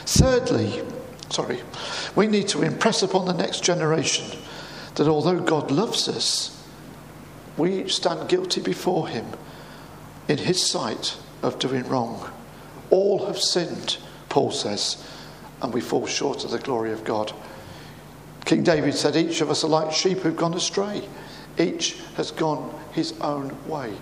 Thirdly, 0.06 0.82
sorry, 1.28 1.60
we 2.16 2.26
need 2.26 2.48
to 2.48 2.62
impress 2.62 3.02
upon 3.02 3.26
the 3.26 3.34
next 3.34 3.62
generation 3.62 4.38
that 4.94 5.06
although 5.06 5.38
God 5.38 5.70
loves 5.70 6.08
us, 6.08 6.59
we 7.56 7.82
each 7.82 7.96
stand 7.96 8.28
guilty 8.28 8.60
before 8.60 9.08
Him 9.08 9.26
in 10.28 10.38
His 10.38 10.64
sight 10.64 11.16
of 11.42 11.58
doing 11.58 11.86
wrong. 11.88 12.30
All 12.90 13.26
have 13.26 13.38
sinned, 13.38 13.98
Paul 14.28 14.50
says, 14.50 15.06
and 15.62 15.72
we 15.72 15.80
fall 15.80 16.06
short 16.06 16.44
of 16.44 16.50
the 16.50 16.58
glory 16.58 16.92
of 16.92 17.04
God. 17.04 17.32
King 18.44 18.62
David 18.62 18.94
said, 18.94 19.16
Each 19.16 19.40
of 19.40 19.50
us 19.50 19.64
are 19.64 19.68
like 19.68 19.92
sheep 19.92 20.18
who've 20.18 20.36
gone 20.36 20.54
astray. 20.54 21.06
Each 21.58 21.98
has 22.16 22.30
gone 22.30 22.74
his 22.92 23.12
own 23.20 23.56
way. 23.68 23.92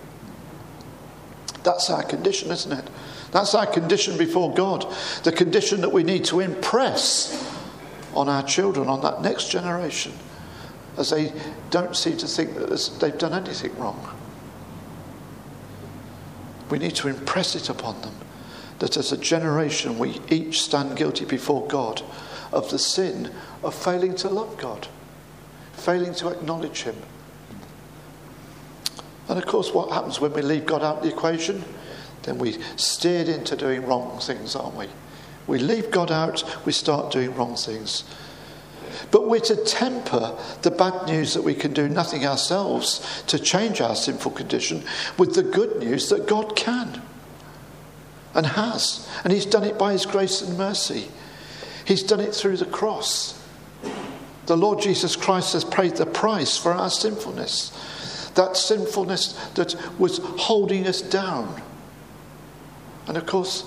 That's 1.63 1.89
our 1.89 2.03
condition, 2.03 2.51
isn't 2.51 2.71
it? 2.71 2.89
That's 3.31 3.53
our 3.53 3.67
condition 3.67 4.17
before 4.17 4.53
God. 4.53 4.91
The 5.23 5.31
condition 5.31 5.81
that 5.81 5.91
we 5.91 6.03
need 6.03 6.25
to 6.25 6.39
impress 6.39 7.45
on 8.15 8.29
our 8.29 8.43
children, 8.43 8.87
on 8.87 9.01
that 9.01 9.21
next 9.21 9.51
generation, 9.51 10.13
as 10.99 11.09
they 11.09 11.33
don't 11.69 11.95
seem 11.95 12.17
to 12.17 12.27
think 12.27 12.55
that 12.55 12.69
they've 12.99 13.17
done 13.17 13.33
anything 13.33 13.75
wrong. 13.79 14.15
We 16.69 16.77
need 16.77 16.95
to 16.97 17.07
impress 17.07 17.55
it 17.55 17.69
upon 17.69 18.01
them 18.01 18.13
that 18.79 18.97
as 18.97 19.11
a 19.11 19.17
generation 19.17 19.99
we 19.99 20.21
each 20.29 20.61
stand 20.61 20.97
guilty 20.97 21.25
before 21.25 21.67
God 21.67 22.01
of 22.51 22.69
the 22.71 22.79
sin 22.79 23.31
of 23.63 23.75
failing 23.75 24.15
to 24.15 24.29
love 24.29 24.57
God, 24.57 24.87
failing 25.73 26.13
to 26.15 26.29
acknowledge 26.29 26.83
Him. 26.83 26.95
And 29.27 29.37
of 29.37 29.45
course, 29.45 29.73
what 29.73 29.91
happens 29.91 30.19
when 30.19 30.33
we 30.33 30.41
leave 30.41 30.65
God 30.65 30.83
out 30.83 30.97
of 30.97 31.03
the 31.03 31.09
equation? 31.09 31.63
Then 32.23 32.39
we 32.39 32.57
steered 32.77 33.27
into 33.27 33.55
doing 33.55 33.85
wrong 33.85 34.19
things, 34.19 34.55
aren't 34.55 34.75
we? 34.75 34.87
We 35.45 35.59
leave 35.59 35.91
God 35.91 36.11
out, 36.11 36.43
we 36.65 36.71
start 36.71 37.11
doing 37.11 37.35
wrong 37.35 37.55
things. 37.55 38.03
But 39.11 39.27
we're 39.27 39.39
to 39.41 39.55
temper 39.55 40.37
the 40.61 40.71
bad 40.71 41.07
news 41.07 41.33
that 41.33 41.43
we 41.43 41.55
can 41.55 41.73
do 41.73 41.87
nothing 41.89 42.25
ourselves 42.25 43.23
to 43.27 43.39
change 43.39 43.81
our 43.81 43.95
sinful 43.95 44.31
condition 44.31 44.83
with 45.17 45.35
the 45.35 45.43
good 45.43 45.79
news 45.79 46.09
that 46.09 46.27
God 46.27 46.55
can 46.55 47.01
and 48.33 48.45
has. 48.45 49.07
And 49.23 49.33
He's 49.33 49.45
done 49.45 49.63
it 49.63 49.77
by 49.77 49.93
His 49.93 50.05
grace 50.05 50.41
and 50.41 50.57
mercy. 50.57 51.07
He's 51.85 52.03
done 52.03 52.19
it 52.19 52.35
through 52.35 52.57
the 52.57 52.65
cross. 52.65 53.41
The 54.45 54.57
Lord 54.57 54.81
Jesus 54.81 55.15
Christ 55.15 55.53
has 55.53 55.63
paid 55.63 55.95
the 55.95 56.05
price 56.05 56.57
for 56.57 56.71
our 56.71 56.89
sinfulness. 56.89 58.31
That 58.35 58.57
sinfulness 58.57 59.33
that 59.55 59.75
was 59.99 60.19
holding 60.19 60.87
us 60.87 61.01
down. 61.01 61.61
And 63.07 63.17
of 63.17 63.25
course, 63.25 63.63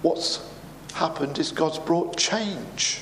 what's 0.00 0.46
happened 0.94 1.38
is 1.38 1.52
God's 1.52 1.78
brought 1.78 2.16
change. 2.16 3.00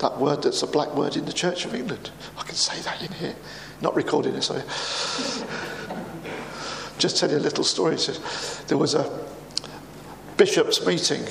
That 0.00 0.18
word 0.18 0.42
that's 0.42 0.62
a 0.62 0.66
black 0.66 0.94
word 0.94 1.16
in 1.16 1.26
the 1.26 1.32
Church 1.32 1.64
of 1.64 1.74
England. 1.74 2.10
I 2.38 2.42
can 2.42 2.54
say 2.54 2.80
that 2.80 3.02
in 3.02 3.12
here. 3.12 3.36
Not 3.80 3.94
recording 3.94 4.34
it, 4.34 4.42
sorry. 4.42 4.62
Just 6.98 7.18
tell 7.18 7.30
you 7.30 7.36
a 7.36 7.38
little 7.38 7.64
story. 7.64 7.96
There 8.66 8.78
was 8.78 8.94
a 8.94 9.26
bishop's 10.36 10.84
meeting, 10.86 11.24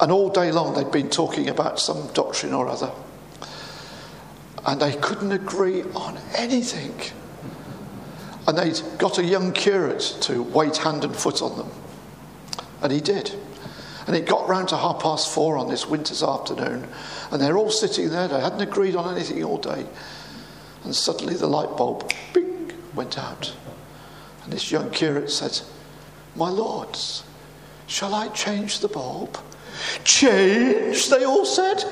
and 0.00 0.12
all 0.12 0.28
day 0.30 0.52
long 0.52 0.74
they'd 0.74 0.90
been 0.92 1.10
talking 1.10 1.48
about 1.48 1.80
some 1.80 2.08
doctrine 2.12 2.52
or 2.54 2.68
other, 2.68 2.90
and 4.66 4.80
they 4.80 4.92
couldn't 4.96 5.32
agree 5.32 5.82
on 5.94 6.18
anything. 6.36 6.94
And 8.46 8.56
they'd 8.56 8.80
got 8.98 9.18
a 9.18 9.24
young 9.24 9.52
curate 9.52 10.16
to 10.22 10.42
wait 10.42 10.78
hand 10.78 11.04
and 11.04 11.14
foot 11.14 11.42
on 11.42 11.58
them, 11.58 11.70
and 12.82 12.92
he 12.92 13.00
did. 13.00 13.32
And 14.08 14.16
it 14.16 14.24
got 14.24 14.48
round 14.48 14.70
to 14.70 14.76
half 14.78 15.00
past 15.00 15.28
four 15.28 15.58
on 15.58 15.68
this 15.68 15.86
winter's 15.86 16.22
afternoon, 16.22 16.88
and 17.30 17.42
they're 17.42 17.58
all 17.58 17.70
sitting 17.70 18.08
there. 18.08 18.26
They 18.26 18.40
hadn't 18.40 18.62
agreed 18.62 18.96
on 18.96 19.14
anything 19.14 19.44
all 19.44 19.58
day. 19.58 19.84
And 20.84 20.96
suddenly 20.96 21.34
the 21.34 21.46
light 21.46 21.76
bulb, 21.76 22.10
bing, 22.32 22.72
went 22.94 23.18
out. 23.18 23.52
And 24.44 24.50
this 24.50 24.70
young 24.70 24.88
curate 24.88 25.30
said, 25.30 25.60
My 26.34 26.48
lords, 26.48 27.22
shall 27.86 28.14
I 28.14 28.28
change 28.28 28.80
the 28.80 28.88
bulb? 28.88 29.36
Change, 30.04 31.10
they 31.10 31.24
all 31.24 31.44
said. 31.44 31.84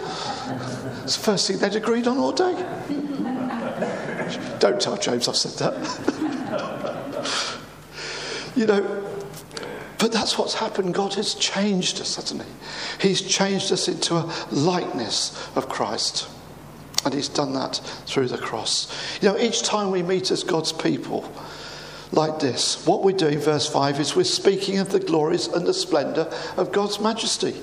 It's 1.04 1.18
the 1.18 1.22
first 1.22 1.46
thing 1.46 1.58
they'd 1.58 1.76
agreed 1.76 2.06
on 2.06 2.16
all 2.16 2.32
day. 2.32 2.54
Don't 4.58 4.80
tell 4.80 4.96
James 4.96 5.28
I've 5.28 5.36
said 5.36 5.52
that. 5.58 5.76
you 8.56 8.64
know, 8.64 9.05
but 9.98 10.12
that's 10.12 10.36
what's 10.38 10.54
happened. 10.54 10.94
God 10.94 11.14
has 11.14 11.34
changed 11.34 12.00
us, 12.00 12.16
hasn't 12.16 12.42
He? 12.42 13.08
He's 13.08 13.22
changed 13.22 13.72
us 13.72 13.88
into 13.88 14.14
a 14.14 14.32
likeness 14.50 15.48
of 15.56 15.68
Christ. 15.68 16.28
And 17.04 17.14
He's 17.14 17.28
done 17.28 17.54
that 17.54 17.76
through 18.06 18.28
the 18.28 18.38
cross. 18.38 18.92
You 19.22 19.28
know, 19.28 19.38
each 19.38 19.62
time 19.62 19.90
we 19.90 20.02
meet 20.02 20.30
as 20.30 20.42
God's 20.42 20.72
people, 20.72 21.30
like 22.12 22.38
this. 22.38 22.86
What 22.86 23.02
we're 23.04 23.16
doing, 23.16 23.38
verse 23.38 23.68
5, 23.68 24.00
is 24.00 24.16
we're 24.16 24.24
speaking 24.24 24.78
of 24.78 24.90
the 24.90 25.00
glories 25.00 25.48
and 25.48 25.66
the 25.66 25.74
splendour 25.74 26.32
of 26.56 26.72
God's 26.72 27.00
majesty. 27.00 27.54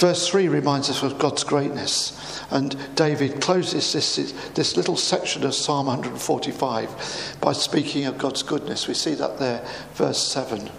Verse 0.00 0.28
3 0.28 0.48
reminds 0.48 0.88
us 0.88 1.02
of 1.02 1.18
God's 1.18 1.44
greatness. 1.44 2.42
And 2.50 2.74
David 2.94 3.42
closes 3.42 3.92
this, 3.92 4.32
this 4.54 4.74
little 4.74 4.96
section 4.96 5.44
of 5.44 5.54
Psalm 5.54 5.88
145 5.88 7.36
by 7.38 7.52
speaking 7.52 8.06
of 8.06 8.16
God's 8.16 8.42
goodness. 8.42 8.88
We 8.88 8.94
see 8.94 9.12
that 9.16 9.38
there, 9.38 9.62
verse 9.92 10.26
7. 10.26 10.70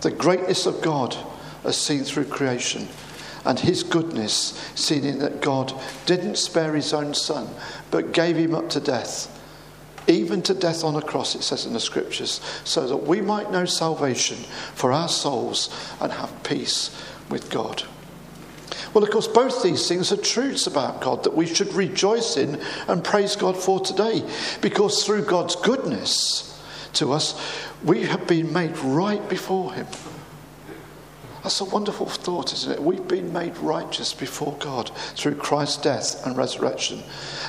The 0.00 0.10
greatness 0.10 0.66
of 0.66 0.82
God 0.82 1.16
as 1.62 1.76
seen 1.76 2.02
through 2.02 2.24
creation, 2.24 2.88
and 3.44 3.60
his 3.60 3.84
goodness 3.84 4.60
seen 4.74 5.04
in 5.04 5.20
that 5.20 5.40
God 5.40 5.72
didn't 6.04 6.36
spare 6.36 6.74
his 6.74 6.92
own 6.92 7.14
son, 7.14 7.48
but 7.92 8.10
gave 8.12 8.36
him 8.36 8.56
up 8.56 8.68
to 8.70 8.80
death 8.80 9.32
even 10.08 10.40
to 10.40 10.54
death 10.54 10.84
on 10.84 10.96
a 10.96 11.02
cross, 11.02 11.34
it 11.34 11.42
says 11.42 11.66
in 11.66 11.74
the 11.74 11.78
scriptures, 11.80 12.40
so 12.64 12.88
that 12.88 12.96
we 12.96 13.20
might 13.20 13.52
know 13.52 13.66
salvation 13.66 14.38
for 14.74 14.90
our 14.90 15.06
souls 15.06 15.68
and 16.00 16.10
have 16.10 16.42
peace 16.42 16.98
with 17.30 17.50
God. 17.50 17.84
Well, 18.94 19.04
of 19.04 19.10
course, 19.10 19.28
both 19.28 19.62
these 19.62 19.86
things 19.86 20.12
are 20.12 20.16
truths 20.16 20.66
about 20.66 21.00
God 21.00 21.24
that 21.24 21.36
we 21.36 21.46
should 21.46 21.72
rejoice 21.74 22.36
in 22.36 22.60
and 22.86 23.04
praise 23.04 23.36
God 23.36 23.56
for 23.56 23.80
today, 23.80 24.22
because 24.62 25.04
through 25.04 25.24
God's 25.24 25.56
goodness 25.56 26.60
to 26.94 27.12
us, 27.12 27.40
we 27.84 28.04
have 28.04 28.26
been 28.26 28.52
made 28.52 28.76
right 28.78 29.26
before 29.28 29.74
Him. 29.74 29.86
That's 31.48 31.62
a 31.62 31.64
wonderful 31.64 32.04
thought, 32.04 32.52
isn't 32.52 32.72
it? 32.72 32.82
We've 32.82 33.08
been 33.08 33.32
made 33.32 33.56
righteous 33.56 34.12
before 34.12 34.54
God 34.58 34.90
through 35.14 35.36
Christ's 35.36 35.78
death 35.78 36.26
and 36.26 36.36
resurrection. 36.36 37.02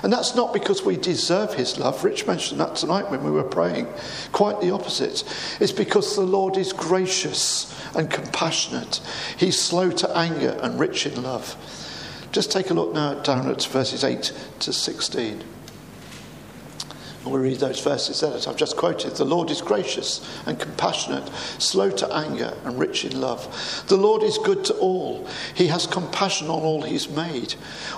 And 0.04 0.14
that's 0.14 0.36
not 0.36 0.54
because 0.54 0.86
we 0.86 0.96
deserve 0.96 1.54
his 1.54 1.78
love. 1.78 2.02
Rich 2.02 2.26
mentioned 2.26 2.62
that 2.62 2.78
tonight 2.78 3.12
when 3.12 3.26
we 3.26 3.32
were 3.32 3.44
praying. 3.44 3.88
Quite 4.32 4.62
the 4.62 4.72
opposite. 4.72 5.26
It's 5.60 5.74
because 5.74 6.16
the 6.16 6.22
Lord 6.22 6.56
is 6.56 6.72
gracious 6.72 7.78
and 7.94 8.10
compassionate. 8.10 9.02
He's 9.36 9.60
slow 9.60 9.92
to 9.92 10.18
anger 10.18 10.58
and 10.62 10.80
rich 10.80 11.06
in 11.06 11.22
love. 11.22 11.58
Just 12.32 12.54
take 12.54 12.70
a 12.70 12.74
look 12.74 12.94
now 12.94 13.16
down 13.16 13.50
at 13.50 13.62
verses 13.66 14.06
8 14.06 14.32
to 14.60 14.72
16. 14.72 15.44
We 17.26 17.38
read 17.38 17.60
those 17.60 17.82
verses 17.82 18.22
that 18.22 18.48
I've 18.48 18.56
just 18.56 18.78
quoted. 18.78 19.16
The 19.16 19.26
Lord 19.26 19.52
is 19.52 19.62
gracious 19.62 20.26
and 20.46 20.58
compassionate, 20.58 21.28
slow 21.58 21.92
to 21.92 22.14
anger, 22.14 22.54
and 22.64 22.80
rich 22.80 23.04
in 23.04 23.20
love. 23.20 23.84
The 23.88 23.98
Lord 23.98 24.24
is 24.24 24.38
good 24.38 24.64
to 24.66 24.74
all. 24.76 25.28
He 25.54 25.68
has 25.68 25.86
compassion 25.86 26.48
on 26.48 26.62
all 26.62 26.82
He's 26.82 27.10
made. 27.10 27.56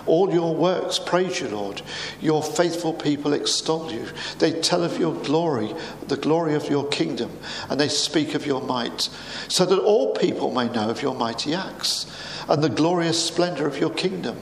All 0.07 0.33
your 0.33 0.55
works 0.55 0.97
praise 0.97 1.39
you, 1.39 1.49
Lord. 1.49 1.83
Your 2.19 2.41
faithful 2.41 2.93
people 2.93 3.33
extol 3.33 3.91
you. 3.91 4.07
They 4.39 4.59
tell 4.59 4.83
of 4.83 4.97
your 4.97 5.13
glory, 5.13 5.73
the 6.07 6.17
glory 6.17 6.55
of 6.55 6.67
your 6.67 6.87
kingdom, 6.87 7.37
and 7.69 7.79
they 7.79 7.89
speak 7.89 8.33
of 8.33 8.47
your 8.47 8.61
might, 8.61 9.07
so 9.47 9.65
that 9.65 9.79
all 9.79 10.15
people 10.15 10.51
may 10.51 10.67
know 10.69 10.89
of 10.89 11.03
your 11.03 11.15
mighty 11.15 11.53
acts 11.53 12.07
and 12.49 12.63
the 12.63 12.69
glorious 12.69 13.23
splendor 13.23 13.67
of 13.67 13.79
your 13.79 13.91
kingdom. 13.91 14.41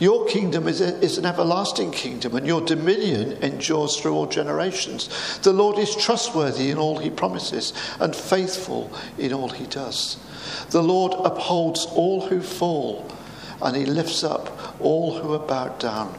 Your 0.00 0.24
kingdom 0.24 0.66
is, 0.66 0.80
a, 0.80 0.98
is 1.00 1.18
an 1.18 1.26
everlasting 1.26 1.90
kingdom, 1.90 2.34
and 2.34 2.46
your 2.46 2.62
dominion 2.62 3.32
endures 3.42 3.96
through 3.96 4.14
all 4.14 4.26
generations. 4.26 5.38
The 5.40 5.52
Lord 5.52 5.78
is 5.78 5.94
trustworthy 5.94 6.70
in 6.70 6.78
all 6.78 6.96
he 6.96 7.10
promises 7.10 7.74
and 8.00 8.16
faithful 8.16 8.90
in 9.18 9.34
all 9.34 9.50
he 9.50 9.66
does. 9.66 10.16
The 10.70 10.82
Lord 10.82 11.12
upholds 11.12 11.84
all 11.84 12.26
who 12.26 12.40
fall, 12.40 13.06
and 13.60 13.76
he 13.76 13.84
lifts 13.84 14.24
up 14.24 14.74
all 14.80 15.18
who 15.18 15.34
are 15.34 15.38
bowed 15.38 15.78
down. 15.78 16.18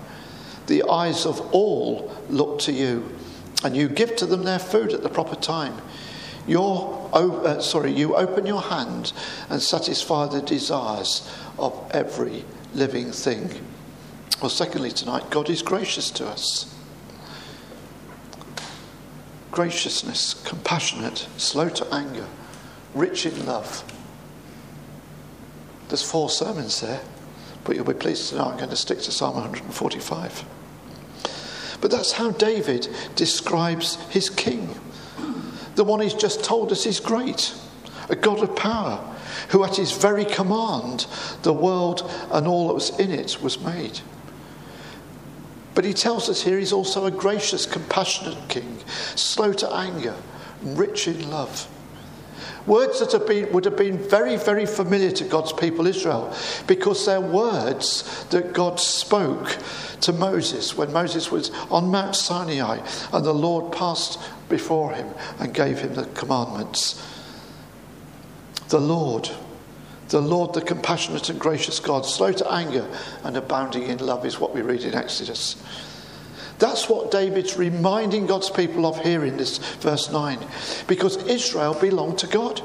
The 0.67 0.83
eyes 0.83 1.25
of 1.25 1.41
all 1.51 2.15
look 2.29 2.59
to 2.59 2.71
you, 2.71 3.17
and 3.63 3.75
you 3.75 3.89
give 3.89 4.15
to 4.17 4.27
them 4.27 4.43
their 4.43 4.59
food 4.59 4.93
at 4.93 5.01
the 5.01 5.09
proper 5.09 5.35
time. 5.35 5.81
Your, 6.45 7.09
uh, 7.13 7.59
sorry, 7.61 7.91
you 7.91 8.15
open 8.15 8.45
your 8.45 8.61
hand 8.61 9.11
and 9.49 9.59
satisfy 9.59 10.27
the 10.27 10.41
desires 10.43 11.27
of 11.57 11.89
every 11.91 12.45
living 12.73 13.11
thing. 13.11 13.49
Well, 14.41 14.49
secondly, 14.49 14.91
tonight, 14.91 15.29
God 15.29 15.49
is 15.49 15.61
gracious 15.61 16.09
to 16.11 16.27
us. 16.27 16.73
Graciousness, 19.51 20.41
compassionate, 20.45 21.27
slow 21.37 21.69
to 21.69 21.93
anger, 21.93 22.25
rich 22.95 23.25
in 23.25 23.45
love. 23.45 23.83
There's 25.89 26.03
four 26.03 26.29
sermons 26.29 26.79
there, 26.79 27.01
but 27.65 27.75
you'll 27.75 27.85
be 27.85 27.93
pleased 27.93 28.29
to 28.29 28.35
know 28.37 28.45
I'm 28.45 28.57
going 28.57 28.69
to 28.69 28.75
stick 28.77 28.99
to 28.99 29.11
Psalm 29.11 29.35
145. 29.35 30.45
But 31.81 31.91
that's 31.91 32.13
how 32.13 32.31
David 32.31 32.87
describes 33.15 33.95
his 34.09 34.29
king. 34.29 34.69
The 35.75 35.83
one 35.83 35.99
he's 35.99 36.13
just 36.13 36.43
told 36.43 36.71
us 36.71 36.85
is 36.85 36.99
great, 36.99 37.53
a 38.09 38.15
God 38.15 38.41
of 38.41 38.55
power, 38.55 39.10
who 39.51 39.63
at 39.63 39.75
his 39.75 39.91
very 39.91 40.25
command 40.25 41.05
the 41.43 41.53
world 41.53 42.09
and 42.31 42.47
all 42.47 42.67
that 42.67 42.73
was 42.73 42.97
in 42.99 43.11
it 43.11 43.41
was 43.41 43.59
made. 43.59 43.99
But 45.73 45.85
he 45.85 45.93
tells 45.93 46.29
us 46.29 46.41
here 46.41 46.57
he's 46.57 46.73
also 46.73 47.05
a 47.05 47.11
gracious, 47.11 47.65
compassionate 47.65 48.49
king, 48.49 48.79
slow 49.15 49.53
to 49.53 49.73
anger, 49.73 50.15
rich 50.61 51.07
in 51.07 51.29
love. 51.29 51.67
Words 52.67 52.99
that 52.99 53.11
have 53.13 53.25
been, 53.25 53.51
would 53.53 53.65
have 53.65 53.77
been 53.77 53.97
very, 53.97 54.35
very 54.35 54.65
familiar 54.65 55.11
to 55.11 55.23
God's 55.23 55.51
people 55.51 55.87
Israel 55.87 56.33
because 56.67 57.05
they're 57.05 57.19
words 57.19 58.25
that 58.25 58.53
God 58.53 58.79
spoke 58.79 59.57
to 60.01 60.13
Moses 60.13 60.77
when 60.77 60.93
Moses 60.93 61.31
was 61.31 61.49
on 61.71 61.89
Mount 61.89 62.15
Sinai 62.15 62.85
and 63.11 63.25
the 63.25 63.33
Lord 63.33 63.73
passed 63.73 64.19
before 64.47 64.93
him 64.93 65.07
and 65.39 65.53
gave 65.53 65.79
him 65.79 65.95
the 65.95 66.05
commandments. 66.07 67.01
The 68.71 68.79
Lord, 68.79 69.29
The 70.11 70.19
Lord, 70.19 70.53
the 70.53 70.61
compassionate 70.61 71.29
and 71.29 71.39
gracious 71.39 71.79
God, 71.79 72.05
slow 72.05 72.33
to 72.33 72.51
anger 72.51 72.85
and 73.23 73.37
abounding 73.37 73.83
in 73.83 73.99
love, 73.99 74.25
is 74.25 74.41
what 74.41 74.53
we 74.53 74.61
read 74.61 74.83
in 74.83 74.93
Exodus. 74.93 75.55
That's 76.59 76.89
what 76.89 77.11
David's 77.11 77.55
reminding 77.55 78.27
God's 78.27 78.49
people 78.49 78.85
of 78.85 78.99
here 78.99 79.23
in 79.23 79.37
this 79.37 79.57
verse 79.57 80.11
9, 80.11 80.37
because 80.85 81.15
Israel 81.27 81.73
belonged 81.73 82.17
to 82.19 82.27
God. 82.27 82.61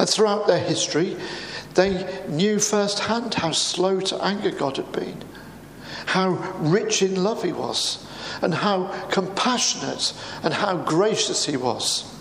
And 0.00 0.08
throughout 0.08 0.48
their 0.48 0.58
history, 0.58 1.16
they 1.74 2.24
knew 2.28 2.58
firsthand 2.58 3.34
how 3.34 3.52
slow 3.52 4.00
to 4.00 4.24
anger 4.24 4.50
God 4.50 4.78
had 4.78 4.90
been, 4.90 5.22
how 6.06 6.30
rich 6.58 7.02
in 7.02 7.22
love 7.22 7.44
he 7.44 7.52
was, 7.52 8.04
and 8.42 8.52
how 8.52 8.88
compassionate 9.10 10.12
and 10.42 10.52
how 10.52 10.76
gracious 10.76 11.46
he 11.46 11.56
was. 11.56 12.15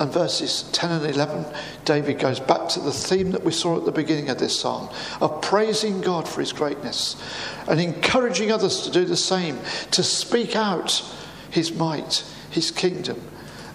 And 0.00 0.10
verses 0.10 0.62
10 0.72 0.90
and 0.90 1.14
11, 1.14 1.44
David 1.84 2.18
goes 2.18 2.40
back 2.40 2.68
to 2.70 2.80
the 2.80 2.90
theme 2.90 3.30
that 3.32 3.44
we 3.44 3.52
saw 3.52 3.76
at 3.76 3.84
the 3.84 3.92
beginning 3.92 4.30
of 4.30 4.38
this 4.38 4.58
psalm 4.58 4.88
of 5.20 5.42
praising 5.42 6.00
God 6.00 6.26
for 6.26 6.40
his 6.40 6.54
greatness 6.54 7.22
and 7.68 7.78
encouraging 7.78 8.50
others 8.50 8.80
to 8.82 8.90
do 8.90 9.04
the 9.04 9.16
same, 9.16 9.58
to 9.90 10.02
speak 10.02 10.56
out 10.56 11.04
his 11.50 11.72
might, 11.72 12.24
his 12.50 12.70
kingdom, 12.70 13.20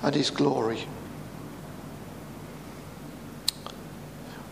and 0.01 0.15
his 0.15 0.31
glory. 0.31 0.87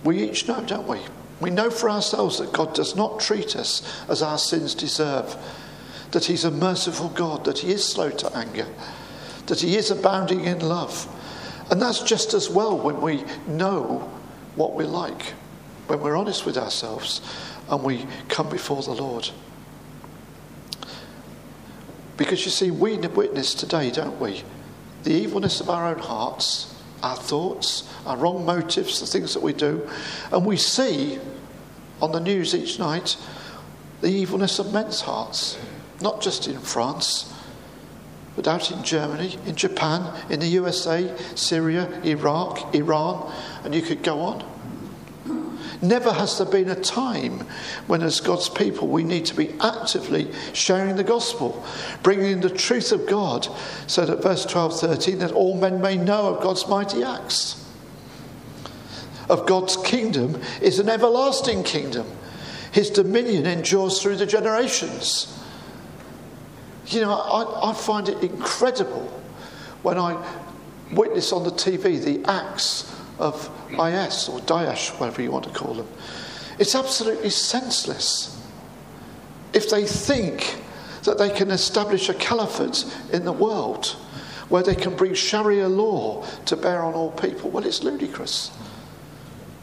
We 0.03 0.21
each 0.21 0.47
know, 0.47 0.63
don't 0.63 0.87
we? 0.87 0.99
We 1.39 1.49
know 1.49 1.69
for 1.69 1.89
ourselves 1.89 2.37
that 2.39 2.53
God 2.53 2.73
does 2.73 2.95
not 2.95 3.19
treat 3.19 3.55
us 3.55 3.81
as 4.07 4.21
our 4.21 4.37
sins 4.37 4.75
deserve, 4.75 5.35
that 6.11 6.25
He's 6.25 6.43
a 6.43 6.51
merciful 6.51 7.09
God, 7.09 7.45
that 7.45 7.59
He 7.59 7.71
is 7.71 7.85
slow 7.85 8.09
to 8.09 8.37
anger, 8.37 8.67
that 9.47 9.61
He 9.61 9.75
is 9.75 9.91
abounding 9.91 10.45
in 10.45 10.59
love. 10.59 11.07
And 11.71 11.81
that's 11.81 12.03
just 12.03 12.33
as 12.33 12.49
well 12.49 12.77
when 12.77 13.01
we 13.01 13.23
know 13.47 14.09
what 14.55 14.73
we're 14.73 14.87
like, 14.87 15.33
when 15.87 16.01
we're 16.01 16.15
honest 16.15 16.45
with 16.45 16.57
ourselves 16.57 17.21
and 17.69 17.83
we 17.83 18.05
come 18.27 18.49
before 18.49 18.83
the 18.83 18.91
Lord. 18.91 19.29
Because 22.17 22.45
you 22.45 22.51
see, 22.51 22.69
we 22.69 22.97
witness 22.97 23.53
today, 23.53 23.89
don't 23.89 24.19
we? 24.19 24.43
The 25.03 25.13
evilness 25.13 25.61
of 25.61 25.69
our 25.69 25.87
own 25.87 25.99
hearts 25.99 26.73
our 27.03 27.17
thoughts, 27.17 27.83
our 28.05 28.17
wrong 28.17 28.45
motives, 28.45 29.01
the 29.01 29.05
things 29.05 29.33
that 29.33 29.43
we 29.43 29.53
do. 29.53 29.87
And 30.31 30.45
we 30.45 30.57
see 30.57 31.19
on 32.01 32.13
the 32.13 32.19
news 32.19 32.55
each 32.55 32.79
night 32.79 33.17
the 34.01 34.09
evilness 34.09 34.57
of 34.57 34.73
men's 34.73 35.01
hearts, 35.01 35.57
not 36.01 36.21
just 36.21 36.47
in 36.47 36.59
France, 36.59 37.32
but 38.35 38.47
out 38.47 38.71
in 38.71 38.83
Germany, 38.83 39.37
in 39.45 39.55
Japan, 39.55 40.13
in 40.29 40.39
the 40.39 40.47
USA, 40.47 41.15
Syria, 41.35 42.01
Iraq, 42.03 42.73
Iran, 42.73 43.31
and 43.63 43.75
you 43.75 43.81
could 43.81 44.03
go 44.03 44.19
on. 44.19 44.43
Never 45.83 46.13
has 46.13 46.37
there 46.37 46.47
been 46.47 46.69
a 46.69 46.79
time 46.79 47.45
when, 47.87 48.01
as 48.03 48.21
God's 48.21 48.47
people, 48.47 48.87
we 48.87 49.03
need 49.03 49.25
to 49.25 49.35
be 49.35 49.53
actively 49.59 50.31
sharing 50.53 50.95
the 50.95 51.03
gospel, 51.03 51.61
bringing 52.01 52.39
the 52.39 52.49
truth 52.49 52.93
of 52.93 53.05
God, 53.05 53.49
so 53.85 54.05
that 54.05 54.23
verse 54.23 54.45
12 54.45 54.79
13, 54.79 55.19
that 55.19 55.33
all 55.33 55.57
men 55.57 55.81
may 55.81 55.97
know 55.97 56.33
of 56.33 56.41
God's 56.41 56.67
mighty 56.69 57.03
acts. 57.03 57.59
Of 59.29 59.45
God's 59.45 59.75
kingdom 59.75 60.41
is 60.61 60.79
an 60.79 60.87
everlasting 60.87 61.63
kingdom. 61.63 62.07
His 62.71 62.89
dominion 62.89 63.45
endures 63.45 64.01
through 64.01 64.15
the 64.15 64.25
generations. 64.25 65.37
You 66.87 67.01
know, 67.01 67.13
I, 67.13 67.71
I 67.71 67.73
find 67.73 68.09
it 68.09 68.21
incredible 68.23 69.07
when 69.83 69.97
I 69.97 70.21
witness 70.91 71.31
on 71.31 71.43
the 71.43 71.51
TV 71.51 72.03
the 72.03 72.29
acts 72.29 72.93
of 73.19 73.49
IS 73.71 74.29
or 74.29 74.39
Daesh, 74.41 74.89
whatever 74.99 75.21
you 75.21 75.31
want 75.31 75.45
to 75.45 75.51
call 75.51 75.73
them. 75.73 75.87
It's 76.59 76.75
absolutely 76.75 77.29
senseless. 77.29 78.41
If 79.53 79.69
they 79.69 79.85
think 79.85 80.59
that 81.03 81.17
they 81.17 81.29
can 81.29 81.51
establish 81.51 82.09
a 82.09 82.13
caliphate 82.13 82.85
in 83.11 83.25
the 83.25 83.31
world 83.31 83.87
where 84.49 84.63
they 84.63 84.75
can 84.75 84.95
bring 84.95 85.13
Sharia 85.13 85.67
law 85.67 86.25
to 86.45 86.55
bear 86.55 86.81
on 86.83 86.93
all 86.93 87.11
people, 87.11 87.49
well, 87.49 87.65
it's 87.65 87.83
ludicrous. 87.83 88.51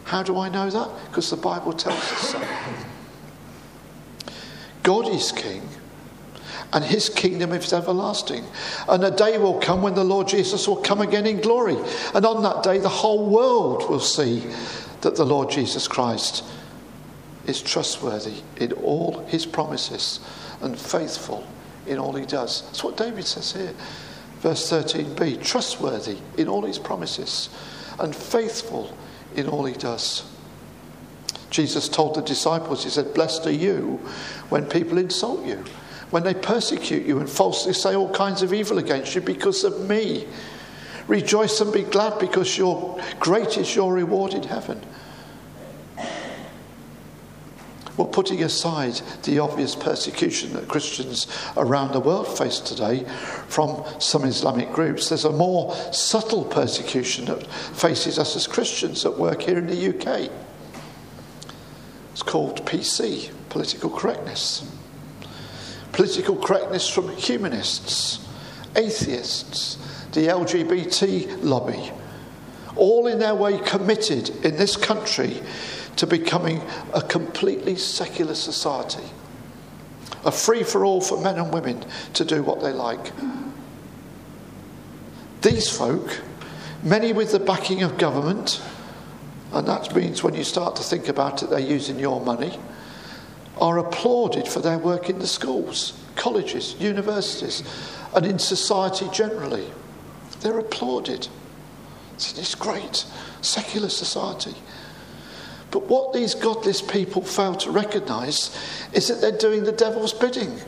How 0.04 0.22
do 0.22 0.38
I 0.38 0.48
know 0.48 0.68
that? 0.70 0.90
Because 1.08 1.30
the 1.30 1.36
Bible 1.36 1.72
tells 1.72 1.96
us 1.96 2.30
so. 2.30 2.42
God 4.82 5.08
is 5.08 5.30
king 5.30 5.68
and 6.72 6.84
his 6.84 7.08
kingdom 7.08 7.52
is 7.52 7.72
everlasting. 7.72 8.44
And 8.88 9.02
a 9.02 9.10
day 9.10 9.38
will 9.38 9.58
come 9.58 9.82
when 9.82 9.94
the 9.94 10.04
Lord 10.04 10.28
Jesus 10.28 10.68
will 10.68 10.76
come 10.76 11.00
again 11.00 11.26
in 11.26 11.40
glory. 11.40 11.76
And 12.14 12.24
on 12.24 12.42
that 12.42 12.62
day, 12.62 12.78
the 12.78 12.88
whole 12.88 13.28
world 13.28 13.88
will 13.88 14.00
see 14.00 14.44
that 15.00 15.16
the 15.16 15.24
Lord 15.24 15.50
Jesus 15.50 15.88
Christ 15.88 16.44
is 17.46 17.60
trustworthy 17.60 18.42
in 18.58 18.72
all 18.72 19.24
his 19.26 19.46
promises 19.46 20.20
and 20.60 20.78
faithful 20.78 21.44
in 21.86 21.98
all 21.98 22.12
he 22.12 22.26
does. 22.26 22.62
That's 22.62 22.84
what 22.84 22.96
David 22.96 23.24
says 23.24 23.52
here. 23.52 23.74
Verse 24.40 24.70
13b 24.70 25.42
trustworthy 25.42 26.18
in 26.36 26.48
all 26.48 26.62
his 26.62 26.78
promises 26.78 27.48
and 27.98 28.14
faithful 28.14 28.94
in 29.34 29.48
all 29.48 29.64
he 29.64 29.74
does. 29.74 30.24
Jesus 31.50 31.88
told 31.88 32.14
the 32.14 32.22
disciples, 32.22 32.84
He 32.84 32.90
said, 32.90 33.12
Blessed 33.12 33.46
are 33.48 33.52
you 33.52 34.00
when 34.50 34.66
people 34.66 34.98
insult 34.98 35.44
you 35.44 35.64
when 36.10 36.24
they 36.24 36.34
persecute 36.34 37.06
you 37.06 37.18
and 37.18 37.28
falsely 37.28 37.72
say 37.72 37.94
all 37.94 38.12
kinds 38.12 38.42
of 38.42 38.52
evil 38.52 38.78
against 38.78 39.14
you 39.14 39.20
because 39.20 39.64
of 39.64 39.88
me. 39.88 40.26
Rejoice 41.06 41.60
and 41.60 41.72
be 41.72 41.82
glad 41.82 42.18
because 42.18 42.56
your 42.56 43.00
great 43.18 43.58
is 43.58 43.74
your 43.74 43.92
reward 43.92 44.34
in 44.34 44.42
heaven. 44.42 44.80
Well, 47.96 48.08
putting 48.08 48.42
aside 48.42 49.00
the 49.24 49.40
obvious 49.40 49.74
persecution 49.74 50.54
that 50.54 50.68
Christians 50.68 51.26
around 51.56 51.92
the 51.92 52.00
world 52.00 52.38
face 52.38 52.58
today 52.58 53.04
from 53.48 53.84
some 53.98 54.24
Islamic 54.24 54.72
groups, 54.72 55.08
there's 55.08 55.26
a 55.26 55.32
more 55.32 55.74
subtle 55.92 56.44
persecution 56.44 57.26
that 57.26 57.46
faces 57.46 58.18
us 58.18 58.36
as 58.36 58.46
Christians 58.46 59.04
at 59.04 59.18
work 59.18 59.42
here 59.42 59.58
in 59.58 59.66
the 59.66 59.88
UK. 59.88 60.30
It's 62.12 62.22
called 62.22 62.64
PC, 62.64 63.30
political 63.50 63.90
correctness 63.90 64.69
political 65.92 66.36
correctness 66.36 66.88
from 66.88 67.08
humanists, 67.16 68.26
atheists, 68.76 69.76
the 70.12 70.26
LGBT 70.26 71.42
lobby, 71.42 71.92
all 72.76 73.06
in 73.06 73.18
their 73.18 73.34
way 73.34 73.58
committed 73.58 74.30
in 74.44 74.56
this 74.56 74.76
country 74.76 75.40
to 75.96 76.06
becoming 76.06 76.62
a 76.94 77.02
completely 77.02 77.76
secular 77.76 78.34
society, 78.34 79.04
a 80.24 80.32
free 80.32 80.62
for 80.62 80.84
all 80.84 81.00
for 81.00 81.20
men 81.20 81.38
and 81.38 81.52
women 81.52 81.84
to 82.14 82.24
do 82.24 82.42
what 82.42 82.60
they 82.62 82.72
like. 82.72 83.12
These 85.42 85.68
folk, 85.68 86.20
many 86.82 87.12
with 87.12 87.32
the 87.32 87.40
backing 87.40 87.82
of 87.82 87.98
government, 87.98 88.62
and 89.52 89.66
that 89.66 89.94
means 89.94 90.22
when 90.22 90.34
you 90.34 90.44
start 90.44 90.76
to 90.76 90.82
think 90.82 91.08
about 91.08 91.42
it, 91.42 91.50
they're 91.50 91.58
using 91.58 91.98
your 91.98 92.20
money 92.20 92.58
are 93.60 93.78
applauded 93.78 94.48
for 94.48 94.60
their 94.60 94.78
work 94.78 95.10
in 95.10 95.18
the 95.18 95.26
schools, 95.26 96.00
colleges, 96.16 96.74
universities, 96.78 97.62
and 98.14 98.26
in 98.26 98.38
society 98.38 99.06
generally. 99.12 99.66
They're 100.40 100.58
applauded. 100.58 101.28
It's 102.14 102.54
great, 102.54 103.04
secular 103.40 103.88
society. 103.88 104.54
But 105.70 105.86
what 105.86 106.12
these 106.12 106.34
godless 106.34 106.82
people 106.82 107.22
fail 107.22 107.54
to 107.56 107.70
recognize 107.70 108.56
is 108.92 109.08
that 109.08 109.20
they're 109.20 109.36
doing 109.36 109.64
the 109.64 109.72
devil's 109.72 110.12
bidding. 110.12 110.58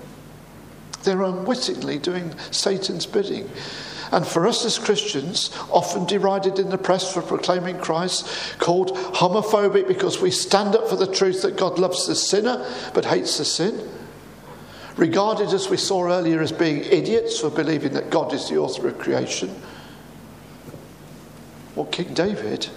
They're 1.02 1.22
unwittingly 1.22 1.98
doing 1.98 2.34
Satan's 2.52 3.06
bidding. 3.06 3.50
And 4.12 4.26
for 4.26 4.46
us 4.46 4.64
as 4.66 4.78
Christians, 4.78 5.50
often 5.70 6.04
derided 6.04 6.58
in 6.58 6.68
the 6.68 6.76
press 6.76 7.12
for 7.12 7.22
proclaiming 7.22 7.78
Christ, 7.78 8.28
called 8.58 8.94
homophobic 8.94 9.88
because 9.88 10.20
we 10.20 10.30
stand 10.30 10.76
up 10.76 10.86
for 10.86 10.96
the 10.96 11.10
truth 11.10 11.40
that 11.42 11.56
God 11.56 11.78
loves 11.78 12.06
the 12.06 12.14
sinner 12.14 12.70
but 12.92 13.06
hates 13.06 13.38
the 13.38 13.46
sin, 13.46 13.88
regarded 14.98 15.48
as 15.48 15.70
we 15.70 15.78
saw 15.78 16.06
earlier 16.08 16.42
as 16.42 16.52
being 16.52 16.84
idiots 16.84 17.40
for 17.40 17.48
believing 17.48 17.94
that 17.94 18.10
God 18.10 18.34
is 18.34 18.50
the 18.50 18.58
author 18.58 18.88
of 18.88 18.98
creation. 18.98 19.54
Well, 21.74 21.86
King 21.86 22.12
David, 22.12 22.68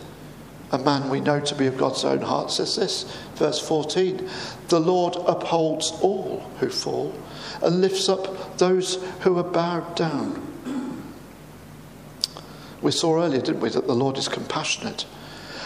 a 0.71 0.77
man 0.77 1.09
we 1.09 1.19
know 1.19 1.41
to 1.41 1.55
be 1.55 1.67
of 1.67 1.77
God's 1.77 2.05
own 2.05 2.21
heart, 2.21 2.49
says 2.49 2.77
this, 2.77 3.03
verse 3.35 3.59
14 3.59 4.29
The 4.69 4.79
Lord 4.79 5.17
upholds 5.27 5.91
all 6.01 6.39
who 6.61 6.69
fall 6.69 7.13
and 7.61 7.81
lifts 7.81 8.07
up 8.07 8.57
those 8.57 9.03
who 9.19 9.37
are 9.37 9.43
bowed 9.43 9.97
down. 9.97 10.54
We 12.85 12.91
saw 12.91 13.19
earlier, 13.19 13.41
didn't 13.41 13.61
we, 13.61 13.69
that 13.69 13.87
the 13.87 13.95
Lord 13.95 14.15
is 14.15 14.27
compassionate. 14.27 15.07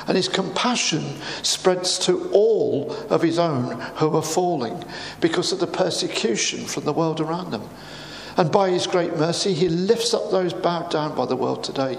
And 0.07 0.15
his 0.15 0.29
compassion 0.29 1.03
spreads 1.43 1.99
to 2.05 2.29
all 2.31 2.95
of 3.09 3.21
his 3.21 3.37
own 3.37 3.81
who 3.97 4.15
are 4.15 4.21
falling 4.21 4.85
because 5.19 5.51
of 5.51 5.59
the 5.59 5.67
persecution 5.67 6.63
from 6.63 6.85
the 6.85 6.93
world 6.93 7.19
around 7.19 7.51
them. 7.51 7.67
And 8.37 8.49
by 8.49 8.69
his 8.69 8.87
great 8.87 9.17
mercy, 9.17 9.53
he 9.53 9.67
lifts 9.67 10.13
up 10.13 10.31
those 10.31 10.53
bowed 10.53 10.91
down 10.91 11.13
by 11.13 11.25
the 11.25 11.35
world 11.35 11.61
today. 11.61 11.97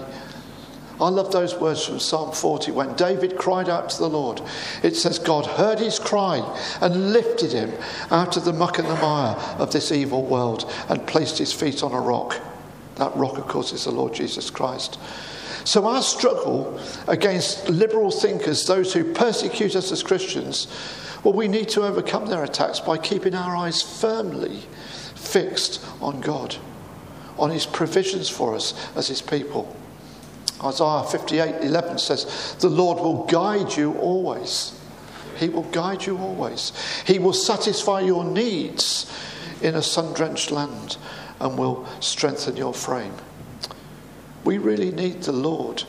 I 0.99 1.09
love 1.09 1.31
those 1.31 1.53
words 1.53 1.85
from 1.85 1.99
Psalm 1.99 2.31
40 2.31 2.71
when 2.71 2.95
David 2.95 3.37
cried 3.37 3.69
out 3.69 3.91
to 3.91 3.99
the 3.99 4.09
Lord. 4.09 4.41
It 4.81 4.95
says, 4.95 5.19
God 5.19 5.45
heard 5.45 5.77
his 5.77 5.99
cry 5.99 6.39
and 6.81 7.13
lifted 7.13 7.51
him 7.51 7.71
out 8.09 8.37
of 8.37 8.45
the 8.45 8.53
muck 8.53 8.79
and 8.79 8.87
the 8.87 8.95
mire 8.95 9.35
of 9.59 9.71
this 9.71 9.91
evil 9.91 10.25
world 10.25 10.71
and 10.89 11.05
placed 11.05 11.37
his 11.37 11.53
feet 11.53 11.83
on 11.83 11.91
a 11.91 12.01
rock. 12.01 12.41
That 12.95 13.15
rock, 13.15 13.37
of 13.37 13.47
course, 13.47 13.73
is 13.73 13.85
the 13.85 13.91
Lord 13.91 14.13
Jesus 14.13 14.49
Christ. 14.49 14.99
So, 15.63 15.85
our 15.85 16.01
struggle 16.01 16.79
against 17.07 17.69
liberal 17.69 18.11
thinkers, 18.11 18.65
those 18.65 18.93
who 18.93 19.13
persecute 19.13 19.75
us 19.75 19.91
as 19.91 20.01
Christians, 20.01 20.67
well, 21.23 21.33
we 21.33 21.47
need 21.47 21.69
to 21.69 21.83
overcome 21.83 22.25
their 22.25 22.43
attacks 22.43 22.79
by 22.79 22.97
keeping 22.97 23.35
our 23.35 23.55
eyes 23.55 23.81
firmly 23.81 24.61
fixed 25.15 25.85
on 26.01 26.19
God, 26.19 26.55
on 27.37 27.51
His 27.51 27.67
provisions 27.67 28.27
for 28.27 28.55
us 28.55 28.73
as 28.95 29.07
His 29.07 29.21
people. 29.21 29.75
Isaiah 30.63 31.03
58 31.03 31.63
11 31.63 31.99
says, 31.99 32.55
The 32.59 32.69
Lord 32.69 32.99
will 32.99 33.25
guide 33.25 33.75
you 33.75 33.93
always. 33.93 34.77
He 35.37 35.49
will 35.49 35.63
guide 35.63 36.05
you 36.05 36.17
always. 36.17 36.71
He 37.05 37.19
will 37.19 37.33
satisfy 37.33 38.01
your 38.01 38.23
needs 38.23 39.11
in 39.61 39.75
a 39.75 39.81
sun 39.81 40.13
drenched 40.13 40.51
land 40.51 40.97
and 41.41 41.57
will 41.57 41.85
strengthen 41.99 42.55
your 42.55 42.73
frame. 42.73 43.13
We 44.43 44.57
really 44.57 44.91
need 44.91 45.23
the 45.23 45.31
Lord 45.31 45.83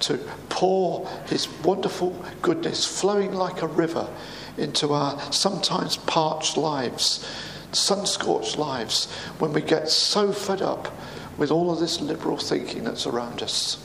to 0.00 0.18
pour 0.48 1.08
His 1.26 1.48
wonderful 1.62 2.22
goodness 2.42 2.84
flowing 2.84 3.32
like 3.32 3.62
a 3.62 3.66
river 3.66 4.08
into 4.58 4.92
our 4.92 5.20
sometimes 5.32 5.96
parched 5.96 6.56
lives, 6.56 7.26
sun 7.72 8.06
scorched 8.06 8.58
lives, 8.58 9.10
when 9.38 9.52
we 9.52 9.62
get 9.62 9.88
so 9.88 10.32
fed 10.32 10.60
up 10.60 10.92
with 11.38 11.50
all 11.50 11.70
of 11.70 11.80
this 11.80 12.00
liberal 12.00 12.36
thinking 12.36 12.84
that's 12.84 13.06
around 13.06 13.42
us. 13.42 13.78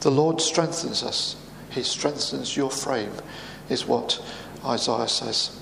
The 0.00 0.10
Lord 0.10 0.40
strengthens 0.40 1.02
us. 1.02 1.36
He 1.70 1.82
strengthens 1.82 2.56
your 2.56 2.70
frame, 2.70 3.12
is 3.68 3.86
what 3.86 4.22
Isaiah 4.64 5.08
says. 5.08 5.57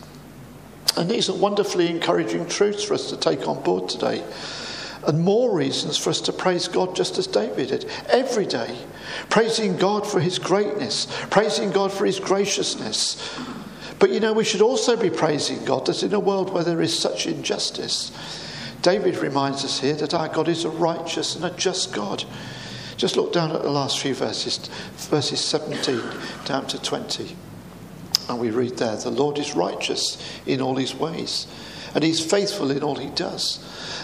And 0.97 1.11
these 1.11 1.29
are 1.29 1.35
wonderfully 1.35 1.91
encouraging 1.91 2.49
truths 2.49 2.85
for 2.85 2.95
us 2.95 3.11
to 3.11 3.17
take 3.17 3.47
on 3.49 3.63
board 3.63 3.89
today. 3.89 4.25
And 5.07 5.21
more 5.21 5.55
reasons 5.55 5.97
for 5.97 6.11
us 6.11 6.21
to 6.23 6.33
praise 6.33 6.69
God 6.69 6.97
just 6.97 7.17
as 7.19 7.27
David 7.27 7.69
did 7.69 7.87
every 8.09 8.47
day, 8.47 8.77
praising 9.31 9.77
God 9.77 10.07
for 10.07 10.21
his 10.21 10.39
greatness, 10.39 11.07
praising 11.31 11.71
God 11.71 11.93
for 11.93 12.07
his 12.07 12.19
graciousness. 12.19 13.39
But 13.99 14.11
you 14.11 14.21
know, 14.21 14.33
we 14.33 14.45
should 14.45 14.63
also 14.63 14.97
be 14.97 15.11
praising 15.11 15.65
God 15.65 15.87
that 15.87 16.03
in 16.03 16.13
a 16.13 16.21
world 16.21 16.53
where 16.53 16.65
there 16.65 16.83
is 16.83 16.99
such 16.99 17.27
injustice, 17.27 18.11
David 18.83 19.17
reminds 19.17 19.65
us 19.65 19.81
here 19.81 19.95
that 19.95 20.15
our 20.15 20.29
God 20.29 20.49
is 20.49 20.65
a 20.65 20.71
righteous 20.71 21.37
and 21.37 21.45
a 21.45 21.51
just 21.51 21.93
God. 21.93 22.25
Just 22.97 23.17
look 23.17 23.33
down 23.33 23.53
at 23.53 23.63
the 23.63 23.71
last 23.71 24.01
few 24.01 24.15
verses, 24.15 24.59
verses 24.97 25.41
17 25.41 26.01
down 26.47 26.67
to 26.69 26.83
20. 26.83 27.37
And 28.29 28.41
we 28.41 28.51
read 28.51 28.77
there, 28.77 28.97
The 28.97 29.11
Lord 29.11 29.39
is 29.39 29.55
righteous 29.55 30.19
in 30.47 30.61
all 30.61 30.77
his 30.77 30.95
ways, 30.95 31.47
and 31.95 32.03
he's 32.03 32.25
faithful 32.25 32.71
in 32.71 32.83
all 32.83 32.97
he 32.97 33.11
does. 33.11 33.61